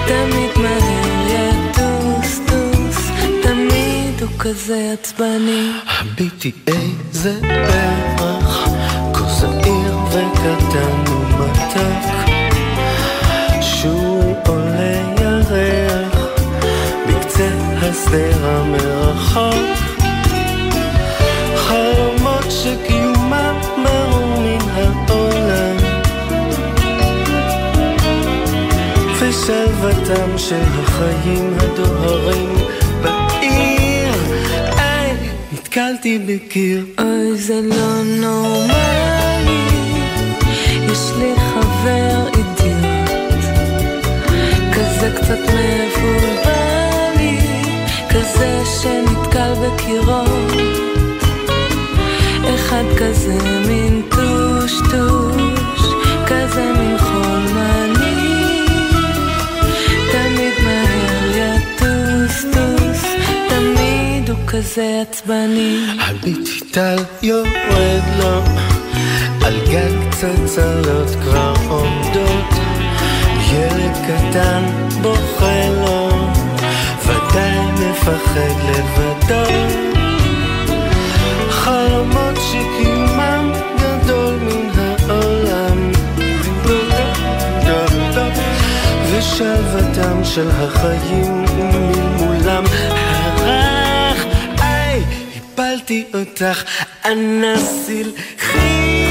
תמיד 0.07 0.51
מהר 0.57 1.27
יטוס 1.29 2.41
טוס, 2.47 3.11
תמיד 3.43 4.23
הוא 4.23 4.39
כזה 4.39 4.95
עצבני. 5.01 5.71
הביטי 5.87 6.53
איזה 6.67 7.41
פרח, 7.69 8.69
כוס 9.13 9.43
העיר 9.43 9.97
וקטן 10.11 11.13
ומתוק. 11.13 12.38
ושלוותם 30.09 30.39
של 30.39 30.63
החיים 30.83 31.55
הדוהרים 31.59 32.55
בעיר. 33.03 34.13
היי, 34.77 35.13
נתקלתי 35.53 36.19
בקיר. 36.19 36.87
אוי, 36.99 37.37
זה 37.37 37.61
לא 37.63 38.03
נורמלי, 38.21 39.65
יש 40.93 41.11
לי 41.19 41.33
חבר 41.37 42.27
אידיוט, 42.27 43.45
כזה 44.73 45.13
קצת 45.17 45.39
מבולבל 45.39 47.17
לי, 47.17 47.39
כזה 48.11 48.63
שנתקל 48.83 49.53
בקירות, 49.63 50.53
אחד 52.55 52.85
כזה 52.99 53.39
מין 53.69 54.03
טושטוש, 54.09 55.18
כזה 64.51 65.03
עצבני. 65.09 65.87
הביטי 66.01 66.61
טל 66.71 66.97
יורד 67.23 68.03
לו, 68.19 68.43
על 69.45 69.61
גג 69.71 70.11
צצלות 70.11 71.11
כבר 71.23 71.55
עומדות, 71.69 72.55
ילד 73.53 73.97
קטן 74.07 74.63
בוכה 75.03 75.69
לו, 75.81 76.09
ודאי 77.07 77.73
מפחד 77.73 78.55
לבדו. 78.69 79.53
חלומות 81.51 82.37
שקיומם 82.37 83.53
גדול 83.79 84.35
מן 84.35 84.81
העולם, 85.09 85.93
ושלוותם 89.13 90.25
של 90.25 90.49
החיים 90.51 91.45
איי, 92.49 92.98
הפלתי 95.59 96.05
אותך, 96.15 96.65
אנסי 97.05 98.03
חילי, 98.39 99.08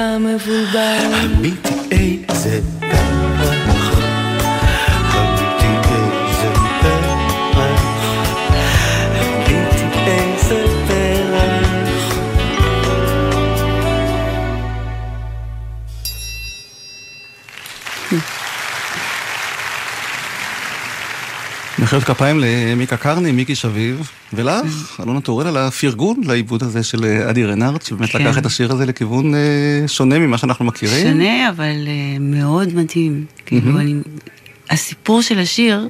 רק 0.00 1.66
טיפה 1.88 2.79
מחיאות 21.90 22.04
כפיים 22.04 22.40
למיקה 22.40 22.96
קרני, 22.96 23.32
מיקי 23.32 23.54
שביב, 23.54 24.10
ולך, 24.32 25.00
אלונה 25.02 25.20
טורל, 25.20 25.46
על 25.46 25.56
הפרגון 25.56 26.20
לעיבוד 26.24 26.62
הזה 26.62 26.82
של 26.82 27.04
אה, 27.04 27.30
אדי 27.30 27.44
רנארט, 27.44 27.82
שבאמת 27.82 28.10
כן. 28.10 28.22
לקח 28.22 28.38
את 28.38 28.46
השיר 28.46 28.72
הזה 28.72 28.86
לכיוון 28.86 29.34
אה, 29.34 29.40
שונה 29.86 30.18
ממה 30.18 30.38
שאנחנו 30.38 30.64
מכירים. 30.64 31.06
שונה, 31.06 31.48
אבל 31.48 31.86
אה, 31.86 32.18
מאוד 32.20 32.74
מדהים. 32.74 33.24
כאילו, 33.46 33.80
אני... 33.80 33.94
הסיפור 34.70 35.22
של 35.22 35.38
השיר 35.38 35.88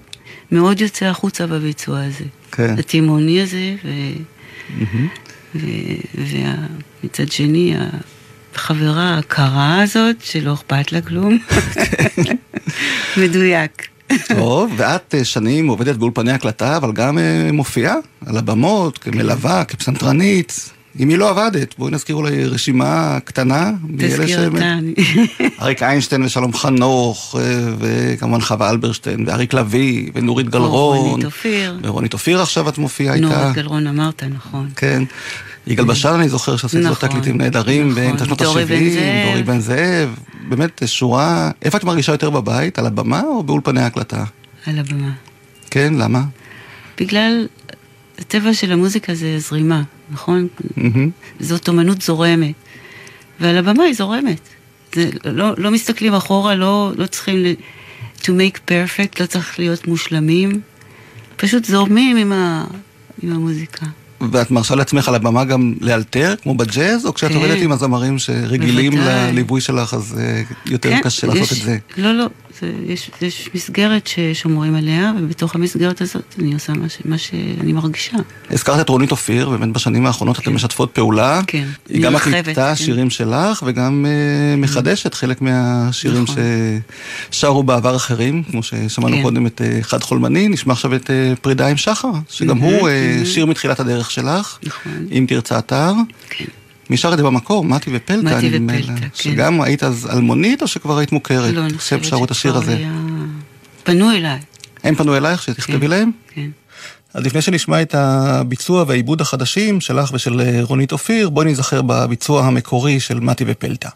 מאוד 0.53 0.80
יוצא 0.80 1.07
החוצה 1.07 1.46
בביצוע 1.46 2.01
הזה. 2.01 2.24
כן. 2.53 2.74
התימהוני 2.78 3.42
הזה, 3.42 3.74
ו... 3.84 3.88
מהמם. 4.78 5.09
ומצד 7.05 7.32
שני, 7.32 7.74
החברה 8.55 9.18
הקרה 9.18 9.82
הזאת, 9.82 10.16
שלא 10.22 10.55
אכפת 10.55 10.92
לה 10.92 11.01
כלום. 11.01 11.38
מדויק. 13.22 13.89
טוב, 14.28 14.72
ואת 14.76 15.14
אה, 15.14 15.24
שנים 15.24 15.68
עובדת 15.68 15.96
באולפני 15.96 16.32
הקלטה, 16.32 16.76
אבל 16.76 16.92
גם 16.92 17.18
אה, 17.18 17.52
מופיעה 17.52 17.94
על 18.26 18.36
הבמות, 18.36 18.98
כמלווה, 18.98 19.64
כפסנתרנית. 19.64 20.70
עם 20.98 21.08
מי 21.08 21.16
לא 21.16 21.30
עבדת? 21.30 21.74
בואי 21.78 21.92
נזכיר 21.92 22.16
אולי 22.16 22.44
רשימה 22.44 23.18
קטנה. 23.24 23.70
תזכיר 23.98 24.50
אותה. 24.50 24.74
אריק 25.62 25.82
איינשטיין 25.82 26.22
ושלום 26.22 26.52
חנוך, 26.52 27.36
אה, 27.38 27.61
וכמובן 27.78 28.40
חווה 28.40 28.70
אלברשטיין, 28.70 29.24
ואריק 29.28 29.54
לביא, 29.54 30.11
ונורית 30.14 30.48
גלרון. 30.48 30.98
רונית 30.98 31.24
אופיר. 31.24 31.78
ורונית 31.82 32.12
אופיר 32.12 32.42
עכשיו 32.42 32.68
את 32.68 32.78
מופיעה 32.78 33.14
איתה. 33.14 33.26
נורית 33.26 33.54
גלרון 33.54 33.86
אמרת, 33.86 34.22
נכון. 34.22 34.68
כן. 34.76 35.02
יגאל 35.66 35.84
בשן, 35.84 36.08
אני 36.14 36.28
זוכר 36.28 36.56
שעשית 36.56 36.84
לו 36.84 36.90
נכון, 36.90 37.08
תקליטים 37.08 37.38
נהדרים 37.38 37.90
נכון. 37.90 38.02
באמצע 38.02 38.24
שנות 38.24 38.42
דורי 38.42 38.64
בן 38.64 38.74
ה-70, 38.74 38.90
זאב. 38.90 39.28
דורי 39.30 39.42
בן 39.42 39.61
זאב, 39.61 40.18
באמת 40.49 40.82
שורה... 40.86 41.51
איפה 41.62 41.78
את 41.78 41.84
מרגישה 41.84 42.12
יותר 42.12 42.30
בבית? 42.30 42.78
על 42.78 42.86
הבמה 42.86 43.22
או 43.22 43.43
באולפני 43.43 43.80
ההקלטה? 43.80 44.24
על 44.66 44.78
הבמה. 44.78 45.12
כן, 45.70 45.95
למה? 45.95 46.22
בגלל 46.99 47.47
הטבע 48.18 48.55
של 48.55 48.72
המוזיקה 48.72 49.14
זה 49.14 49.38
זרימה, 49.38 49.82
נכון? 50.11 50.49
מהמם. 50.76 51.11
זאת 51.41 51.68
אומנות 51.68 52.03
זורמת. 52.03 52.55
ועל 53.41 53.57
הבמה 53.59 53.82
היא 53.82 53.95
זורמת. 53.95 54.41
זה, 54.95 55.11
לא, 55.24 55.55
לא 55.59 55.70
מסתכלים 55.70 56.14
אחורה, 56.14 56.55
לא, 56.55 56.93
לא 56.97 57.07
צריכים 57.07 57.36
ל... 57.36 57.47
to 58.22 58.28
make 58.28 58.59
perfect, 58.70 59.20
לא 59.20 59.26
צריך 59.26 59.59
להיות 59.59 59.86
מושלמים. 59.86 60.61
פשוט 61.36 61.64
זורמים 61.64 62.16
עם, 62.16 62.32
ה, 62.32 62.64
עם 63.22 63.32
המוזיקה. 63.32 63.86
ואת 64.32 64.50
מרשה 64.50 64.74
לעצמך 64.74 65.08
על 65.08 65.14
הבמה 65.14 65.44
גם 65.44 65.74
לאלתר, 65.80 66.34
כמו 66.42 66.54
בג'אז, 66.54 67.06
או 67.06 67.14
כשאת 67.14 67.30
כן. 67.30 67.36
עובדת 67.36 67.58
עם 67.60 67.72
הזמרים 67.72 68.18
שרגילים 68.18 68.92
בוודאי. 68.92 69.32
לליווי 69.32 69.60
שלך, 69.60 69.94
אז 69.94 70.18
אה, 70.20 70.42
יותר 70.66 70.90
כן, 70.90 71.00
קשה 71.02 71.26
לעשות 71.26 71.42
יש- 71.42 71.58
את 71.60 71.64
זה? 71.64 71.78
לא, 71.96 72.12
לא, 72.12 72.26
זה, 72.60 72.72
יש, 72.86 73.10
יש 73.22 73.50
מסגרת 73.54 74.06
ששומרים 74.06 74.74
עליה, 74.74 75.12
ובתוך 75.20 75.54
המסגרת 75.54 76.00
הזאת 76.00 76.34
אני 76.38 76.54
עושה 76.54 76.72
מה, 76.72 76.88
ש, 76.88 76.98
מה 77.04 77.18
שאני 77.18 77.72
מרגישה. 77.72 78.16
הזכרת 78.50 78.80
את 78.80 78.88
רונית 78.88 79.10
אופיר, 79.10 79.50
באמת 79.50 79.72
בשנים 79.72 80.06
האחרונות 80.06 80.38
אתן 80.38 80.52
משתפות 80.52 80.90
פעולה. 80.92 81.40
כן, 81.46 81.64
היא 81.88 82.02
גם 82.02 82.12
מקליטה 82.12 82.54
כן. 82.54 82.74
שירים 82.84 83.10
שלך, 83.10 83.62
וגם 83.66 84.06
אה, 84.08 84.56
מחדשת 84.56 85.14
חלק 85.14 85.42
מהשירים 85.42 86.22
נכון. 86.22 86.36
ששרו 87.30 87.62
בעבר 87.62 87.96
אחרים, 87.96 88.42
כמו 88.50 88.62
ששמענו 88.62 89.16
כן. 89.16 89.22
קודם 89.22 89.46
את 89.46 89.62
אה, 89.64 89.78
חד 89.82 90.02
חולמני, 90.02 90.48
נשמע 90.48 90.72
עכשיו 90.72 90.94
את 90.94 91.10
אה, 91.10 91.32
פרידה 91.40 91.66
עם 91.66 91.76
שחר, 91.76 92.10
שגם 92.30 92.58
הוא 92.58 92.72
מהמם. 92.88 93.24
שיר 93.24 93.46
מתחילת 93.46 93.80
הדרך 93.80 94.09
שלך, 94.11 94.58
נכון. 94.62 95.06
אם 95.12 95.24
תרצה 95.28 95.58
אתר. 95.58 95.92
כן. 96.30 96.44
שר 96.96 97.12
את 97.12 97.18
זה 97.18 97.24
במקור? 97.24 97.64
מתי 97.64 97.90
ופלטה, 97.94 98.36
מתי 98.36 98.50
ופלטה. 98.52 99.00
כן. 99.00 99.08
שגם 99.14 99.61
היית 99.61 99.82
אז 99.82 100.08
אלמונית, 100.12 100.62
או 100.62 100.66
שכבר 100.66 100.98
היית 100.98 101.12
מוכרת? 101.12 101.54
לא, 101.54 101.61
אני 101.61 101.78
חושבת 101.78 102.04
את 102.24 102.30
השיר 102.30 102.50
שכבר 102.50 102.62
הזה. 102.62 102.76
היה... 102.76 102.92
פנו 103.82 104.11
אליי. 104.11 104.38
הם 104.84 104.94
פנו 104.94 105.16
אלייך 105.16 105.42
שתכתבי 105.42 105.80
כן, 105.80 105.90
להם? 105.90 106.11
כן. 106.34 106.50
אז 107.14 107.24
לפני 107.24 107.42
שנשמע 107.42 107.82
את 107.82 107.94
הביצוע 107.94 108.84
והעיבוד 108.88 109.20
החדשים 109.20 109.80
שלך 109.80 110.11
ושל 110.12 110.40
אה, 110.40 110.61
רונית 110.62 110.92
אופיר, 110.92 111.30
בואי 111.30 111.46
נזכר 111.46 111.82
בביצוע 111.82 112.44
המקורי 112.44 113.00
של 113.00 113.20
מתי 113.20 113.44
ופלטה. 113.46 113.88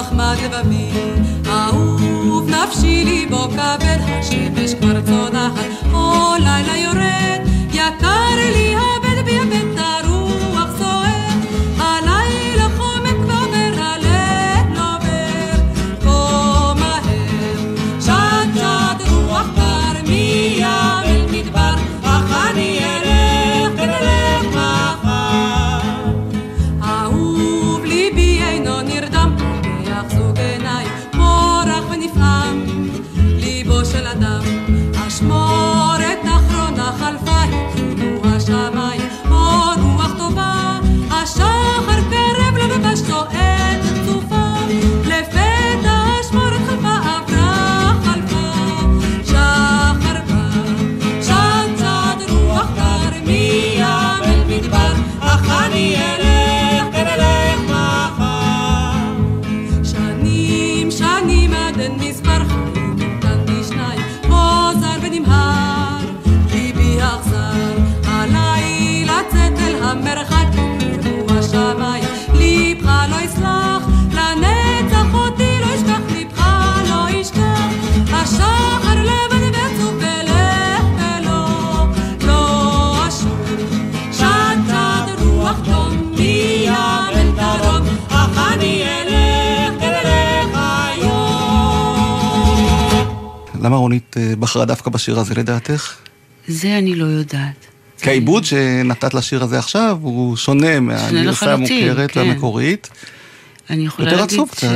מחמד 0.00 0.36
לבבי, 0.44 0.90
אהוב 1.46 2.50
נפשי 2.50 3.04
לי 3.04 3.26
בו 3.26 3.48
כבד, 3.48 3.98
השמש 4.06 4.74
כבר 4.74 5.00
צונחת, 5.00 5.92
או 5.92 6.34
לילה 6.38 6.76
יורד, 6.76 7.40
יקר 7.72 8.34
לי 8.36 8.74
הבט 8.74 8.95
רונית 93.86 94.16
אה, 94.16 94.36
בחרה 94.38 94.64
דווקא 94.64 94.90
בשיר 94.90 95.18
הזה 95.18 95.34
לדעתך? 95.34 95.94
זה 96.48 96.78
אני 96.78 96.94
לא 96.94 97.04
יודעת. 97.04 97.66
כי 98.00 98.10
העיבוד 98.10 98.44
שנתת 98.44 99.14
לשיר 99.14 99.42
הזה 99.42 99.58
עכשיו 99.58 99.98
הוא 100.02 100.36
שונה 100.36 100.80
מהגרסה 100.80 101.52
המוכרת 101.52 102.10
כן. 102.10 102.20
והמקורית. 102.20 102.88
אני 103.70 103.86
יכולה 103.86 104.08
יותר 104.08 104.20
להגיד 104.20 104.34
עצוב 104.34 104.48
ש... 104.48 104.56
קצת. 104.56 104.68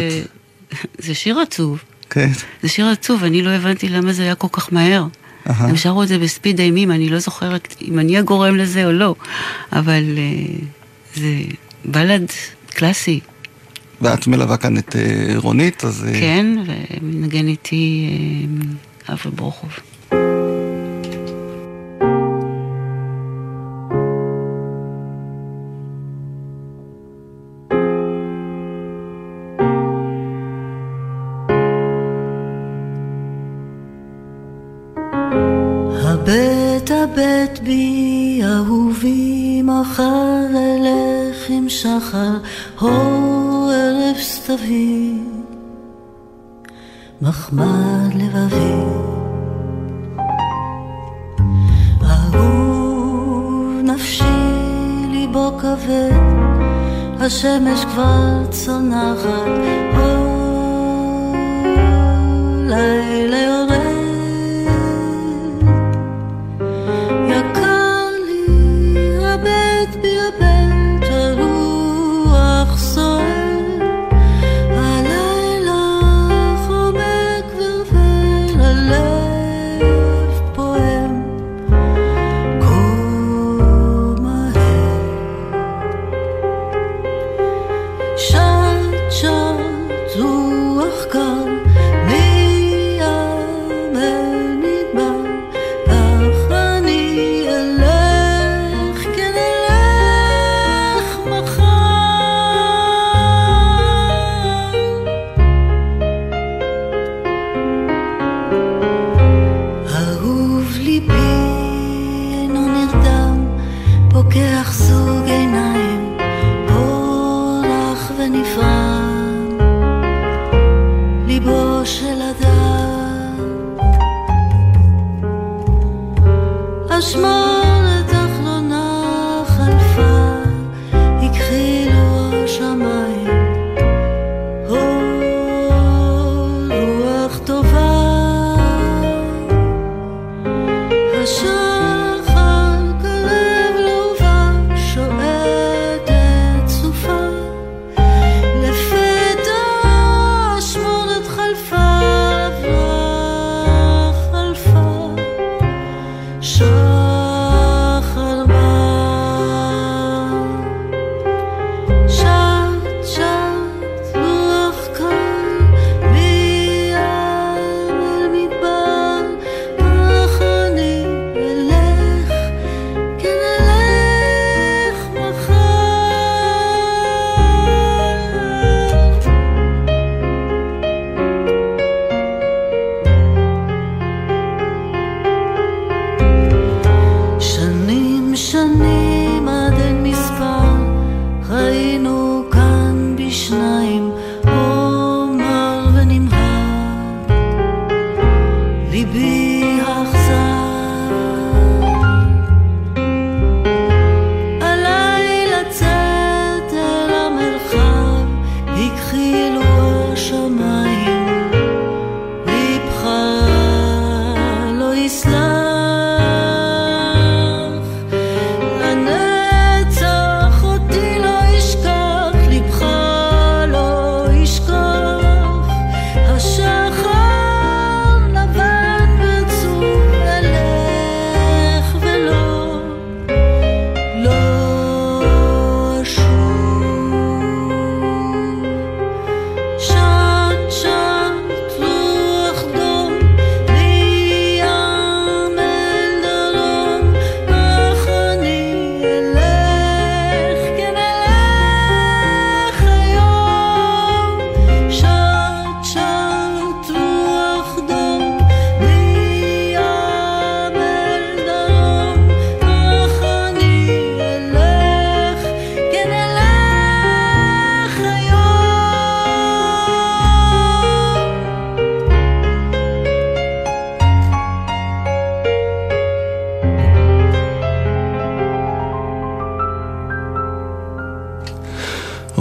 זה 1.06 1.14
שיר 1.14 1.38
עצוב. 1.38 1.78
כן. 2.10 2.30
זה 2.62 2.68
שיר 2.68 2.86
עצוב, 2.86 3.24
אני 3.24 3.42
לא 3.42 3.50
הבנתי 3.50 3.88
למה 3.88 4.12
זה 4.12 4.22
היה 4.22 4.34
כל 4.34 4.48
כך 4.52 4.72
מהר. 4.72 5.06
הם 5.46 5.76
שרו 5.76 6.02
את 6.02 6.08
זה 6.08 6.18
בספיד 6.18 6.60
אימים, 6.60 6.90
אני 6.90 7.08
לא 7.08 7.18
זוכרת 7.18 7.74
אם 7.82 7.98
אני 7.98 8.18
הגורם 8.18 8.56
לזה 8.56 8.86
או 8.86 8.92
לא, 8.92 9.14
אבל 9.72 10.04
אה, 10.18 10.54
זה 11.14 11.34
בלד 11.84 12.26
קלאסי, 12.66 13.20
ואת 14.00 14.26
מלווה 14.26 14.56
כאן 14.56 14.78
את 14.78 14.96
אה, 14.96 15.32
רונית, 15.36 15.84
אז... 15.84 16.06
כן, 16.20 16.46
ומנגן 17.00 17.46
איתי 17.46 18.08
אבי 19.08 19.30
ברוכוב. 19.30 19.70
הבט 36.04 36.90
הבט 36.90 37.58
בי 37.58 38.40
אהובי 38.44 39.62
מחר 39.62 40.46
אלך 40.50 41.50
עם 41.50 41.68
שחר 41.68 42.36
אור 42.80 43.70
ערב 43.74 44.16
סתווי 44.20 45.39
מחמד 47.22 48.14
לבבי. 48.14 48.74
אהוב 52.02 53.80
נפשי 53.82 54.24
ליבו 55.10 55.58
כבד 55.58 56.10
השמש 57.20 57.84
כבר 57.84 58.46
צונחת. 58.50 59.50
אור 59.96 61.36
לילה 62.66 63.49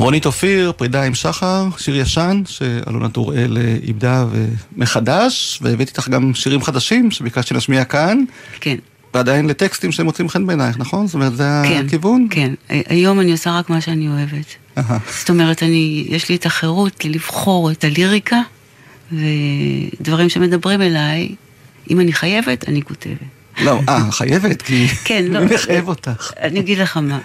רונית 0.09 0.25
אופיר, 0.25 0.71
פרידה 0.71 1.03
עם 1.03 1.15
שחר, 1.15 1.67
שיר 1.77 1.95
ישן 1.95 2.41
שאלונה 2.45 3.09
טוראל 3.09 3.57
איבדה 3.83 4.25
מחדש, 4.77 5.59
והבאתי 5.61 5.91
איתך 5.91 6.09
גם 6.09 6.33
שירים 6.33 6.61
חדשים 6.61 7.11
שביקשת 7.11 7.47
שנשמיע 7.47 7.83
כאן. 7.83 8.23
כן. 8.59 8.75
ועדיין 9.13 9.47
לטקסטים 9.47 9.91
שאתם 9.91 10.05
מוצאים 10.05 10.29
חן 10.29 10.47
בעינייך, 10.47 10.77
נכון? 10.77 11.07
זאת 11.07 11.13
אומרת, 11.13 11.35
זה 11.35 11.43
כן, 11.63 11.85
הכיוון? 11.87 12.27
כן. 12.29 12.53
היום 12.69 13.19
אני 13.19 13.31
עושה 13.31 13.51
רק 13.51 13.69
מה 13.69 13.81
שאני 13.81 14.07
אוהבת. 14.07 14.55
זאת 15.19 15.29
אומרת, 15.29 15.63
אני, 15.63 16.05
יש 16.09 16.29
לי 16.29 16.35
את 16.35 16.45
החירות 16.45 17.05
לבחור 17.05 17.71
את 17.71 17.83
הליריקה, 17.83 18.41
ודברים 19.11 20.29
שמדברים 20.29 20.81
אליי, 20.81 21.35
אם 21.89 21.99
אני 21.99 22.13
חייבת, 22.13 22.69
אני 22.69 22.81
כותבת. 22.81 23.17
לא, 23.61 23.79
אה, 23.89 24.11
חייבת, 24.11 24.61
כי 24.61 24.87
כן, 24.87 25.25
לא. 25.29 25.39
מי 25.39 25.55
מחייב 25.55 25.87
אותך? 25.87 26.31
אני 26.41 26.59
אגיד 26.59 26.77
לך 26.77 26.97
מה, 26.97 27.19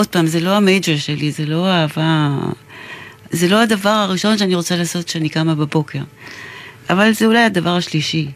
עוד 0.00 0.06
פעם, 0.06 0.26
זה 0.26 0.40
לא 0.40 0.56
המייג'ר 0.56 0.96
שלי, 0.96 1.32
זה 1.32 1.46
לא 1.46 1.68
אהבה, 1.68 2.38
זה 3.30 3.48
לא 3.48 3.62
הדבר 3.62 3.88
הראשון 3.88 4.38
שאני 4.38 4.54
רוצה 4.54 4.76
לעשות 4.76 5.04
כשאני 5.04 5.28
קמה 5.28 5.54
בבוקר, 5.54 5.98
אבל 6.90 7.12
זה 7.12 7.26
אולי 7.26 7.44
הדבר 7.44 7.76
השלישי. 7.76 8.28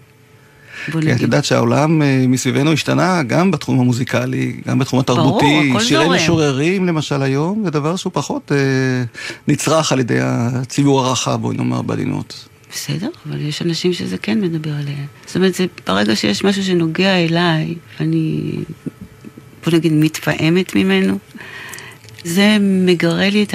בוא 0.93 1.01
כן, 1.01 1.07
את 1.07 1.13
נגיד. 1.13 1.23
יודעת 1.23 1.45
שהעולם 1.45 2.03
אה, 2.03 2.25
מסביבנו 2.29 2.73
השתנה 2.73 3.23
גם 3.23 3.51
בתחום 3.51 3.81
המוזיקלי, 3.81 4.61
גם 4.69 4.79
בתחום 4.79 5.01
התרבותי. 5.01 5.71
הכל 5.71 5.81
שירי 5.81 6.05
זורם. 6.05 6.17
משוררים 6.17 6.87
למשל 6.87 7.23
היום, 7.23 7.63
זה 7.65 7.71
דבר 7.71 7.97
שהוא 7.97 8.11
פחות 8.15 8.53
אה, 8.53 8.57
נצרך 9.49 9.93
על 9.93 10.01
ידי 10.01 10.19
הציבור 10.21 11.07
הרחב, 11.07 11.41
בואי 11.41 11.57
נאמר 11.57 11.83
בעדינות. 11.83 12.49
בסדר, 12.73 13.09
אבל 13.29 13.41
יש 13.41 13.63
אנשים 13.63 13.93
שזה 13.93 14.19
כן 14.19 14.41
מדבר 14.41 14.71
עליהם. 14.71 15.07
זאת 15.27 15.37
אומרת, 15.37 15.55
זה 15.55 15.67
ברגע 15.87 16.17
שיש 16.17 16.45
משהו 16.45 16.65
שנוגע 16.65 17.17
אליי, 17.17 17.75
ואני, 18.01 18.53
בוא 19.65 19.73
נגיד, 19.73 19.93
מתפעמת 19.93 20.75
ממנו, 20.75 21.19
זה 22.25 22.57
מגרה 22.61 23.31
לי 23.31 23.43
את 23.43 23.55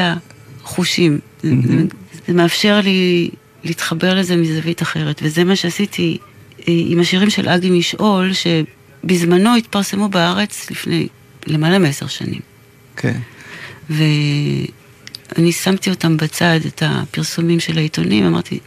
החושים. 0.64 1.20
זה, 1.43 1.49
זה, 1.68 1.84
זה 2.28 2.34
מאפשר 2.34 2.82
לי 2.82 3.30
להתחבר 3.64 4.14
לזה 4.14 4.36
מזווית 4.36 4.82
אחרת, 4.82 5.22
וזה 5.24 5.43
מה 5.43 5.55
שעשיתי 5.55 6.18
אה, 6.60 6.64
עם 6.68 6.99
השירים 6.99 7.30
של 7.30 7.49
אגי 7.49 7.70
משעול, 7.70 8.32
שבזמנו 8.34 9.55
התפרסמו 9.55 10.10
בארץ 10.10 10.72
לפני 10.72 11.07
למעלה 11.47 11.80
מעשר 11.80 12.07
שנים. 12.07 12.41
כן. 12.95 13.18
ואני 13.89 15.51
שמתי 15.51 15.89
אותם 15.89 16.18
בצד, 16.18 16.60
את 16.68 16.84
הפרסומים 16.86 17.60
של 17.60 17.78
העיתונים, 17.78 18.26
אמרתי, 18.26 18.60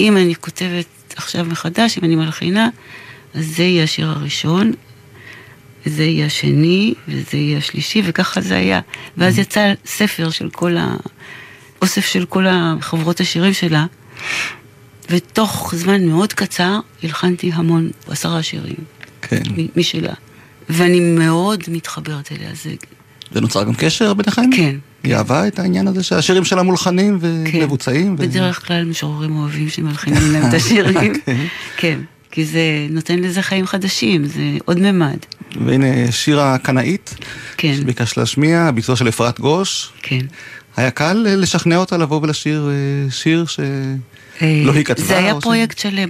אם 0.00 0.16
אני 0.16 0.34
כותבת 0.34 0.86
עכשיו 1.16 1.44
מחדש, 1.44 1.98
אם 1.98 2.04
אני 2.04 2.16
מלחינה, 2.16 2.68
אז 3.34 3.46
זה 3.56 3.62
יהיה 3.62 3.84
השיר 3.84 4.08
הראשון, 4.08 4.72
וזה 5.88 6.04
יהיה 6.04 6.26
השני, 6.26 6.94
וזה 7.08 7.36
יהיה 7.36 7.58
השלישי, 7.58 8.02
וככה 8.04 8.40
זה 8.40 8.56
היה. 8.56 8.80
ואז 9.16 9.38
יצא 9.38 9.72
ספר 9.86 10.30
של 10.30 10.50
כל 10.50 10.76
ה... 10.76 10.96
אוסף 11.82 12.06
של 12.06 12.24
כל 12.24 12.44
חברות 12.80 13.20
השירים 13.20 13.52
שלה, 13.52 13.86
ותוך 15.10 15.74
זמן 15.76 16.04
מאוד 16.04 16.32
קצר 16.32 16.80
הלחנתי 17.02 17.50
המון, 17.54 17.90
עשרה 18.08 18.42
שירים. 18.42 18.76
כן. 19.22 19.42
משלה. 19.76 20.12
ואני 20.68 21.00
מאוד 21.00 21.62
מתחברת 21.68 22.32
אליה, 22.32 22.50
זה... 22.62 22.70
ונוצר 23.32 23.64
גם 23.64 23.74
קשר 23.74 24.14
ביניכם? 24.14 24.50
כן. 24.56 24.76
היא 25.02 25.14
אהבה 25.14 25.48
את 25.48 25.58
העניין 25.58 25.88
הזה 25.88 26.02
שהשירים 26.02 26.44
שלה 26.44 26.62
מולחנים 26.62 27.18
ומבוצעים? 27.20 28.14
ו- 28.14 28.16
בדרך 28.16 28.66
כלל 28.66 28.84
משוררים 28.84 29.36
אוהבים 29.36 29.68
שמלחינים 29.68 30.32
להם 30.32 30.48
את 30.48 30.54
השירים. 30.58 31.12
כן. 31.26 31.46
כן, 31.76 31.98
כי 32.30 32.44
זה 32.44 32.60
נותן 32.90 33.18
לזה 33.18 33.42
חיים 33.42 33.66
חדשים, 33.66 34.24
זה 34.26 34.42
עוד 34.64 34.78
ממד. 34.78 35.18
והנה 35.66 35.86
שיר 36.12 36.40
הקנאית, 36.40 37.14
כן. 37.56 37.74
שביקשת 37.76 38.16
להשמיע, 38.16 38.60
הביצוע 38.60 38.96
של 38.96 39.08
אפרת 39.08 39.40
גוש. 39.40 39.92
כן. 40.02 40.26
היה 40.76 40.90
קל 40.90 41.26
אה, 41.28 41.36
לשכנע 41.36 41.76
אותה 41.76 41.96
לבוא 41.96 42.20
ולשיר 42.22 42.68
אה, 42.70 43.10
שיר 43.10 43.44
שלא 43.46 43.64
היא 44.74 44.84
כתבה? 44.84 45.04
זה 45.06 45.18
היה 45.18 45.32
או 45.32 45.40
ש- 45.40 45.44
פרויקט 45.44 45.78
שלם, 45.78 46.08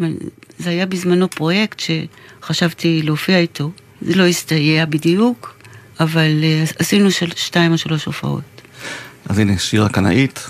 זה 0.58 0.70
היה 0.70 0.86
בזמנו 0.86 1.30
פרויקט 1.30 1.80
שחשבתי 1.80 3.02
להופיע 3.02 3.38
איתו. 3.38 3.70
זה 4.02 4.14
לא 4.14 4.26
הסתייע 4.26 4.84
בדיוק, 4.84 5.54
אבל 6.00 6.30
אה, 6.42 6.64
עשינו 6.78 7.10
של 7.10 7.30
שתיים 7.36 7.72
או 7.72 7.78
שלוש 7.78 8.04
הופעות. 8.04 8.42
אז 9.28 9.38
הנה, 9.38 9.58
שיר 9.58 9.84
הקנאית. 9.84 10.48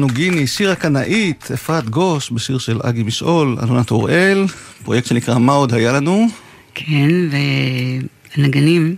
פפואה 0.00 0.08
נוגיני, 0.08 0.46
שיר 0.46 0.70
הקנאית, 0.70 1.50
אפרת 1.54 1.90
גוש, 1.90 2.30
בשיר 2.30 2.58
של 2.58 2.80
אגי 2.82 3.02
משעול, 3.02 3.56
אלונת 3.62 3.90
אוראל, 3.90 4.46
פרויקט 4.84 5.06
שנקרא 5.06 5.38
מה 5.38 5.52
עוד 5.52 5.74
היה 5.74 5.92
לנו? 5.92 6.26
כן, 6.74 7.08
והנגנים, 8.36 8.96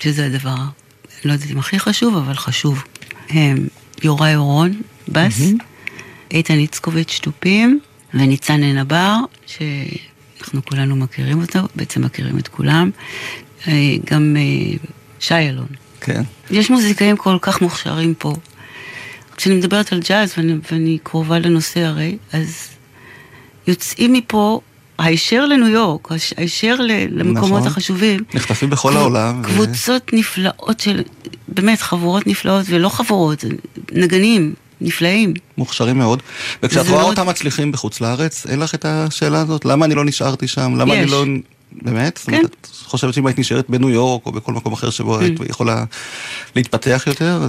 שזה 0.00 0.26
הדבר, 0.26 0.56
לא 1.24 1.32
יודעת 1.32 1.50
אם 1.50 1.58
הכי 1.58 1.78
חשוב, 1.78 2.16
אבל 2.16 2.34
חשוב, 2.34 2.82
הם 3.28 3.66
יוראי 4.02 4.36
אורון, 4.36 4.80
בס, 5.08 5.40
איתן 6.30 6.54
איצקוביץ' 6.54 7.20
תופים, 7.22 7.80
וניצן 8.14 8.62
עין 8.62 8.78
הבר, 8.78 9.16
שאנחנו 9.46 10.64
כולנו 10.64 10.96
מכירים 10.96 11.40
אותו, 11.40 11.58
בעצם 11.74 12.04
מכירים 12.04 12.38
את 12.38 12.48
כולם, 12.48 12.90
אה, 13.68 13.72
גם 14.10 14.36
אה, 14.36 14.76
שי 15.20 15.34
אלון. 15.34 15.68
כן. 16.00 16.22
יש 16.50 16.70
מוזיקאים 16.70 17.16
כל 17.16 17.38
כך 17.40 17.62
מוכשרים 17.62 18.14
פה. 18.14 18.34
כשאני 19.36 19.54
מדברת 19.54 19.92
על 19.92 20.00
ג'אז, 20.08 20.34
ואני, 20.36 20.52
ואני 20.72 20.98
קרובה 21.02 21.38
לנושא 21.38 21.80
הרי, 21.80 22.16
אז 22.32 22.68
יוצאים 23.66 24.12
מפה 24.12 24.60
הישר 24.98 25.46
לניו 25.46 25.68
יורק, 25.68 26.08
הישר 26.36 26.76
למקומות 27.10 27.58
נכון. 27.58 27.66
החשובים. 27.66 28.20
נחטפים 28.34 28.70
בכל 28.70 28.96
העולם. 28.96 29.40
ו- 29.40 29.44
קבוצות 29.44 30.10
נפלאות 30.12 30.80
של, 30.80 31.02
באמת, 31.48 31.80
חבורות 31.80 32.26
נפלאות, 32.26 32.66
ולא 32.68 32.88
חבורות, 32.88 33.44
נגנים 33.92 34.54
נפלאים. 34.80 35.34
מוכשרים 35.58 35.98
מאוד. 35.98 36.22
וכשאת 36.62 36.86
רואה 36.88 37.02
מאוד- 37.02 37.18
אותם 37.18 37.28
מצליחים 37.28 37.72
בחוץ 37.72 38.00
לארץ, 38.00 38.46
אין 38.46 38.60
לך 38.60 38.74
את 38.74 38.84
השאלה 38.84 39.40
הזאת? 39.40 39.64
למה 39.64 39.84
אני 39.86 39.94
לא 39.94 40.04
נשארתי 40.04 40.48
שם? 40.48 40.74
למה 40.76 40.94
אני 40.94 41.02
יש. 41.02 41.10
לא... 41.10 41.24
באמת? 41.82 42.16
זאת 42.16 42.30
כן. 42.30 42.36
אומרת, 42.36 42.56
את 42.60 42.66
חושבת 42.66 43.14
שאם 43.14 43.26
היית 43.26 43.38
נשארת 43.38 43.70
בניו 43.70 43.90
יורק 43.90 44.26
או 44.26 44.32
בכל 44.32 44.52
מקום 44.52 44.72
אחר 44.72 44.90
שבו 44.90 45.18
היית 45.18 45.40
יכולה 45.48 45.84
להתפתח 46.56 47.04
יותר? 47.06 47.48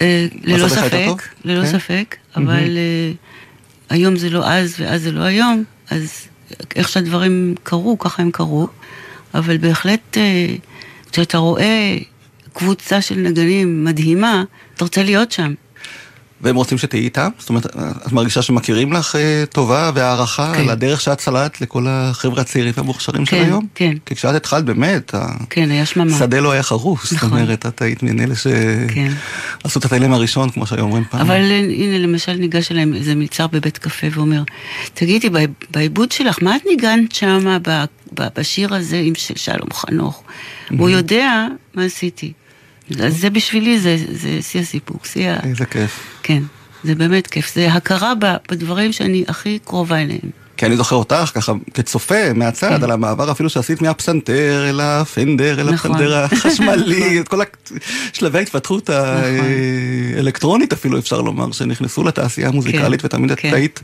אה, 0.00 0.26
ללא? 0.42 0.68
ספק, 0.68 1.28
ללא 1.44 1.64
כן? 1.64 1.78
ספק, 1.78 2.16
מהמם. 2.36 2.48
אבל 2.48 2.76
אה, 2.76 3.12
היום 3.90 4.16
זה 4.16 4.30
לא 4.30 4.48
אז 4.48 4.74
ואז 4.78 5.02
זה 5.02 5.12
לא 5.12 5.22
היום, 5.22 5.64
אז 5.90 6.28
איך 6.76 6.88
שהדברים 6.88 7.54
קרו, 7.62 7.98
ככה 7.98 8.22
הם 8.22 8.30
קרו, 8.30 8.68
אבל 9.34 9.58
בהחלט 9.58 10.16
אה, 10.16 10.54
כשאתה 11.12 11.38
רואה 11.38 11.98
קבוצה 12.52 13.00
של 13.00 13.14
נגנים 13.14 13.84
מדהימה, 13.84 14.44
אתה 14.74 14.84
רוצה 14.84 15.02
להיות 15.02 15.32
שם. 15.32 15.54
והם 16.40 16.56
רוצים 16.56 16.78
שתהיי 16.78 17.02
איתם? 17.02 17.28
זאת 17.38 17.48
אומרת, 17.48 17.66
את 18.06 18.12
מרגישה 18.12 18.42
שמכירים 18.42 18.92
לך 18.92 19.16
אה, 19.16 19.44
טובה 19.52 19.90
והערכה 19.94 20.52
כן. 20.54 20.60
על 20.60 20.70
הדרך 20.70 21.00
שאת 21.00 21.20
סללת 21.20 21.60
לכל 21.60 21.86
החבר'ה 21.88 22.40
הצעירים 22.40 22.72
והמוכשרים 22.76 23.26
של 23.26 23.30
כן, 23.30 23.44
היום? 23.44 23.66
כן. 23.74 23.96
כי 24.06 24.14
כשאת 24.14 24.34
התחלת 24.34 24.64
באמת, 24.64 25.14
כן, 25.50 25.70
היה 25.70 25.86
שממה. 25.86 26.16
השדה 26.16 26.40
לא 26.40 26.52
היה. 26.52 26.62
זאת 26.68 27.12
נכון. 27.12 27.30
אומרת, 27.30 27.66
את 27.66 27.82
היית 27.82 28.02
מן 28.02 28.20
אלה 28.20 28.34
כן. 28.94 29.12
שעשו 29.62 29.78
את 29.78 29.84
התלם 29.84 30.12
הראשון, 30.12 30.50
כמו 30.50 30.66
שהיו 30.66 30.80
אומרים 30.80 31.04
פעם. 31.10 31.20
אבל 31.20 31.50
אה, 31.50 31.58
הנה, 31.58 31.98
למשל 31.98 32.32
ניגש 32.32 32.72
אליהם 32.72 32.94
איזה 32.94 33.14
מלצר 33.14 33.46
בבית 33.46 33.78
קפה 33.78 34.06
ואומר, 34.12 34.42
תגידי, 34.94 35.30
בעיבוד 35.70 36.12
שלך, 36.12 36.38
מה 36.42 36.56
את 36.56 36.62
ניגנת 36.66 37.12
שמה 37.12 37.58
בשיר 38.12 38.74
הזה 38.74 39.00
עם 39.04 39.14
של 39.14 39.34
שלום 39.36 39.72
חנוך? 39.72 40.22
הוא 40.78 40.88
יודע 40.88 41.46
מה 41.74 41.84
עשיתי. 41.84 42.32
אז 43.04 43.16
זה 43.16 43.30
בשבילי, 43.30 43.78
זה 43.78 43.96
זה 44.12 44.42
שיא 44.42 44.60
הסיפוק, 44.60 45.06
שיא 45.06 45.30
ה... 45.30 45.40
איזה 45.42 45.66
כיף. 45.66 46.20
כן, 46.22 46.42
זה 46.84 46.94
באמת 46.94 47.26
כיף. 47.26 47.54
זה 47.54 47.72
הכרה 47.72 48.12
בדברים 48.50 48.92
שאני 48.92 49.24
הכי 49.28 49.58
קרובה 49.64 50.02
אליהם. 50.02 50.30
כי 50.58 50.66
אני 50.66 50.76
זוכר 50.76 50.96
אותך 50.96 51.30
ככה 51.34 51.52
כצופה 51.74 52.32
מהצד 52.34 52.84
על 52.84 52.90
המעבר 52.90 53.30
אפילו 53.30 53.50
שעשית 53.50 53.82
מהפסנתר 53.82 54.66
אל 54.68 54.80
הפנדר, 54.80 55.60
אל 55.60 55.66
כן. 55.66 55.74
נכון. 55.74 55.90
הפנדר 55.90 56.24
החשמלי, 56.24 57.20
את 57.20 57.28
כל 57.28 57.40
שלבי 58.12 58.38
ההתפתחות 58.38 58.90
האלקטרונית 58.90 60.72
אפילו 60.72 60.98
אפשר 60.98 61.20
לומר, 61.20 61.52
שנכנסו 61.52 62.04
לתעשייה 62.04 62.48
המוזיקלית 62.48 63.00
כן, 63.00 63.06
ותמיד 63.06 63.30
את 63.30 63.40
כן. 63.40 63.54
היית 63.54 63.80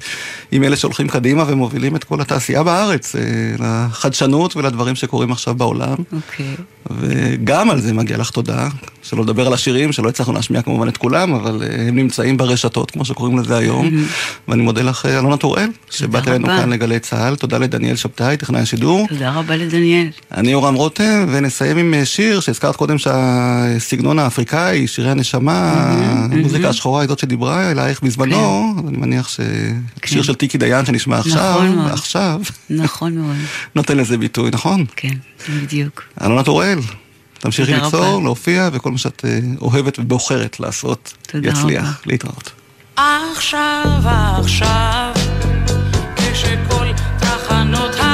עם 0.53 0.65
אלה 0.65 0.77
שהולכים 0.77 1.09
קדימה 1.09 1.45
ומובילים 1.47 1.97
את 1.97 2.05
כל 2.05 2.21
התעשייה 2.21 2.63
בארץ, 2.63 3.17
אה, 3.17 3.23
לחדשנות 3.59 4.57
ולדברים 4.57 4.95
שקורים 4.95 5.33
עכשיו 5.33 5.55
בעולם. 5.55 5.97
אוקיי. 6.13 6.55
וגם 6.91 7.71
על 7.71 7.81
זה 7.81 7.93
מגיע 7.93 8.19
לך 8.19 8.31
תודה, 8.31 8.69
שלא 9.03 9.23
לדבר 9.23 9.47
על 9.47 9.53
השירים, 9.53 9.93
שלא 9.93 10.09
הצלחנו 10.09 10.33
להשמיע 10.33 10.63
כמובן 10.63 10.89
את 10.89 10.97
כולם, 10.97 11.35
אבל 11.35 11.63
אה, 11.63 11.89
הם 11.89 11.97
נמצאים 11.97 12.37
ברשתות, 12.37 12.91
כמו 12.91 13.05
שקוראים 13.05 13.39
לזה 13.39 13.57
היום. 13.57 13.91
ואני 14.49 14.63
מודה 14.63 14.83
לך, 14.83 15.07
אה, 15.07 15.19
אלונה 15.19 15.37
טוראל, 15.37 15.69
שבאת 15.91 16.29
אלינו 16.29 16.45
רבה. 16.49 16.64
כאן 16.65 16.73
לגלי 16.73 16.99
צה"ל. 16.99 17.37
תודה 17.37 17.59
לדניאל 17.59 17.97
שבתאי, 17.97 18.37
טכנאי 18.37 18.61
השידור. 18.61 19.07
תודה 19.09 19.31
רבה 19.31 19.57
לדניאל. 19.57 20.09
אני 20.33 20.51
יורם 20.51 20.75
רותם, 20.75 21.27
ונסיים 21.29 21.79
עם 21.79 21.95
אה, 21.95 22.05
שיר 22.05 22.41
שהזכרת 22.41 22.77
קודם 22.77 22.99
שהסגנון 22.99 24.19
האפריקאי, 24.19 24.87
שירי 24.87 25.11
הנשמה, 25.11 25.73
המוזיקה 26.33 26.69
השחורה 26.69 27.01
היא 27.01 27.09
זאת 27.09 27.19
שדיברה 27.19 27.71
אלייך 27.71 28.03
בזמנו, 28.03 28.75
אז 28.79 28.89
אני 28.89 28.97
מניח 28.97 29.29
ששיר 29.29 30.23
של 30.23 30.35
טיקי 30.35 30.59
דיין 30.59 30.87
שנשמע 30.87 31.19
עכשיו, 31.19 31.61
כן. 31.61 31.73
נכון. 31.73 31.91
עכשיו, 31.91 32.41
נכון 32.71 33.15
מאוד. 33.15 33.37
נותן 33.77 33.97
לזה 33.97 34.19
ביטוי, 34.19 34.51
נכון? 34.51 34.85
כן, 34.97 35.15
בדיוק. 35.49 36.03
אלונה 36.25 36.43
טוראל, 36.43 36.79
תמשיכי 37.39 37.75
ליצור. 37.75 38.23
להופיע, 38.23 38.69
וכל 38.73 38.91
מה 38.91 38.99
שאת 38.99 39.25
אה, 39.25 39.39
אוהבת 39.61 39.99
ובוחרת 39.99 40.61
לעשות 40.61 41.15
יצליח. 41.43 42.03
להתראות. 42.07 42.51
עכשיו, 42.97 44.01
עכשיו, 44.39 45.14
כשכל 46.35 46.87
תחנות 47.19 47.95
הרכבת 47.99 48.14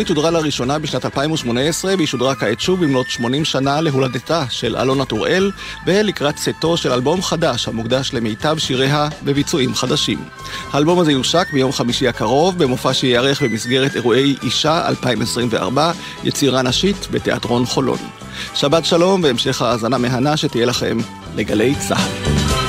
התוכנית 0.00 0.16
שודרה 0.16 0.30
לראשונה 0.30 0.78
בשנת 0.78 1.04
2018, 1.04 1.94
והיא 1.96 2.06
שודרה 2.06 2.34
כעת 2.34 2.60
שוב 2.60 2.84
במלאת 2.84 3.10
80 3.10 3.44
שנה 3.44 3.80
להולדתה 3.80 4.44
של 4.50 4.76
אלונה 4.76 5.04
טוראל, 5.04 5.50
ולקראת 5.86 6.36
צאתו 6.36 6.76
של 6.76 6.92
אלבום 6.92 7.22
חדש 7.22 7.68
המוקדש 7.68 8.10
למיטב 8.14 8.58
שיריה 8.58 9.08
בביצועים 9.24 9.74
חדשים. 9.74 10.18
האלבום 10.72 10.98
הזה 10.98 11.12
יושק 11.12 11.46
ביום 11.52 11.72
חמישי 11.72 12.08
הקרוב, 12.08 12.58
במופע 12.58 12.94
שייערך 12.94 13.42
במסגרת 13.42 13.96
אירועי 13.96 14.36
אישה 14.42 14.88
2024, 14.88 15.92
יצירה 16.24 16.62
נשית 16.62 17.06
בתיאטרון 17.10 17.66
חולון. 17.66 17.98
שבת 18.54 18.84
שלום 18.84 19.22
והמשך 19.22 19.62
האזנה 19.62 19.98
מהנה 19.98 20.36
שתהיה 20.36 20.66
לכם 20.66 20.96
לגלי 21.36 21.74
צה"ל. 21.88 22.59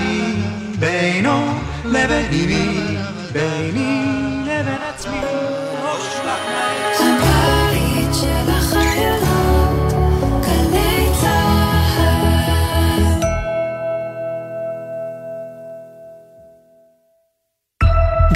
חמי, 0.00 0.34
בינו 0.78 1.58
לבין 1.84 2.26
אמי, 2.32 2.96
ביני 3.32 4.42
לבין 4.46 4.78
עצמי, 4.88 5.20
ראש 5.82 6.16
הבית 6.16 6.89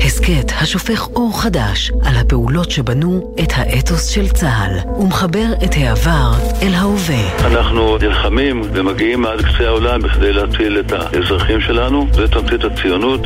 הסכת 0.00 0.52
השופך 0.60 1.08
אור 1.16 1.42
חדש 1.42 1.92
על 2.04 2.16
הפעולות 2.16 2.70
שבנו 2.70 3.34
את 3.42 3.52
האתוס 3.56 4.06
של 4.06 4.28
צה"ל 4.28 4.90
ומחבר 5.00 5.46
את 5.64 5.70
העבר 5.74 6.32
אל 6.62 6.74
ההווה. 6.74 7.46
אנחנו 7.46 7.98
נלחמים 7.98 8.62
ומגיעים 8.74 9.26
עד 9.26 9.38
קצה 9.40 9.66
העולם 9.66 10.02
בכדי 10.02 10.32
להציל 10.32 10.80
את 10.80 10.92
האזרחים 10.92 11.60
שלנו, 11.60 12.06
זה 12.12 12.28
תמצית 12.28 12.64
הציונות. 12.64 13.20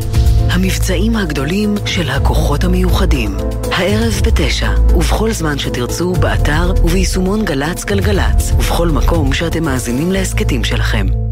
המבצעים 0.49 1.15
הגדולים 1.15 1.75
של 1.85 2.09
הכוחות 2.09 2.63
המיוחדים. 2.63 3.37
הערב 3.71 4.21
בתשע, 4.25 4.69
ובכל 4.95 5.31
זמן 5.31 5.57
שתרצו, 5.59 6.13
באתר 6.13 6.73
וביישומון 6.83 7.45
גל"צ 7.45 7.85
גלגלצ, 7.85 8.51
ובכל 8.55 8.87
מקום 8.87 9.33
שאתם 9.33 9.63
מאזינים 9.63 10.11
להסכתים 10.11 10.63
שלכם. 10.63 11.26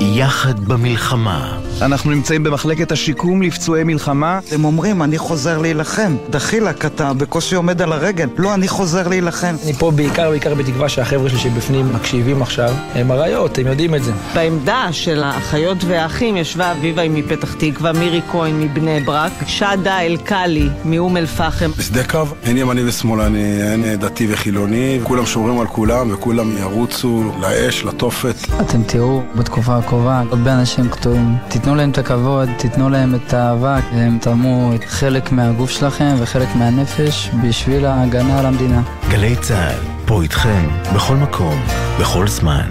יחד 0.00 0.60
במלחמה. 0.60 1.58
אנחנו 1.82 2.10
נמצאים 2.10 2.42
במחלקת 2.42 2.92
השיקום 2.92 3.42
לפצועי 3.42 3.84
מלחמה. 3.84 4.40
הם 4.52 4.64
אומרים, 4.64 5.02
אני 5.02 5.18
חוזר 5.18 5.58
להילחם. 5.58 6.16
דחילק, 6.30 6.84
אתה 6.84 7.12
בקושי 7.12 7.54
עומד 7.54 7.82
על 7.82 7.92
הרגל. 7.92 8.28
לא, 8.38 8.54
אני 8.54 8.68
חוזר 8.68 9.08
להילחם. 9.08 9.56
אני 9.64 9.72
פה 9.72 9.90
בעיקר, 9.90 10.30
בעיקר 10.30 10.54
בתקווה 10.54 10.88
שהחבר'ה 10.88 11.28
שלי 11.28 11.38
שבפנים 11.38 11.92
מקשיבים 11.94 12.42
עכשיו. 12.42 12.74
הם 12.94 13.12
אריות, 13.12 13.58
הם 13.58 13.66
יודעים 13.66 13.94
את 13.94 14.04
זה. 14.04 14.12
בעמדה 14.34 14.88
של 14.92 15.22
האחיות 15.22 15.78
והאחים 15.84 16.36
ישבה 16.36 16.72
אביבה 16.72 17.08
מפתח 17.08 17.54
תקווה, 17.54 17.92
מירי 17.92 18.20
כהן 18.32 18.60
מבני 18.60 19.00
ברק, 19.00 19.32
שדה 19.46 20.00
אלקאלי 20.00 20.68
מאום 20.84 21.16
אל-פחם. 21.16 21.70
בשדה 21.78 22.04
קו 22.04 22.22
אין 22.42 22.56
ימני 22.56 22.88
ושמאלני, 22.88 23.62
אין 23.62 23.96
דתי 23.96 24.32
וחילוני, 24.32 25.00
כולם 25.02 25.26
שומרים 25.26 25.60
על 25.60 25.66
כולם 25.66 26.12
וכולם 26.12 26.56
ירוצו 26.56 27.32
לאש, 27.40 27.84
לתופת. 27.84 28.34
אתם 28.60 28.82
תראו 28.82 29.22
בתקופה 29.34 29.76
הקרובה 29.84 30.22
הרבה 30.30 30.52
אנשים 30.52 30.88
קטועים. 30.88 31.36
תיתנו 31.48 31.74
להם 31.74 31.90
את 31.90 31.98
הכבוד, 31.98 32.48
תיתנו 32.58 32.90
להם 32.90 33.14
את 33.14 33.34
האהבה, 33.34 33.78
הם 33.92 34.18
תרמו 34.20 34.70
חלק 34.86 35.32
מהגוף 35.32 35.70
שלכם 35.70 36.14
וחלק 36.18 36.48
מהנפש 36.54 37.30
בשביל 37.42 37.86
ההגנה 37.86 38.38
על 38.38 38.46
המדינה. 38.46 38.82
גלי 39.10 39.36
צה"ל, 39.36 39.78
פה 40.06 40.22
איתכם, 40.22 40.68
בכל 40.94 41.16
מקום, 41.16 41.62
בכל 42.00 42.28
זמן. 42.28 42.70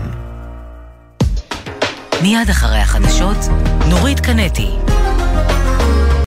מיד 2.21 2.49
אחרי 2.49 2.77
החדשות, 2.77 3.37
נורית 3.89 4.19
קנטי. 4.19 4.92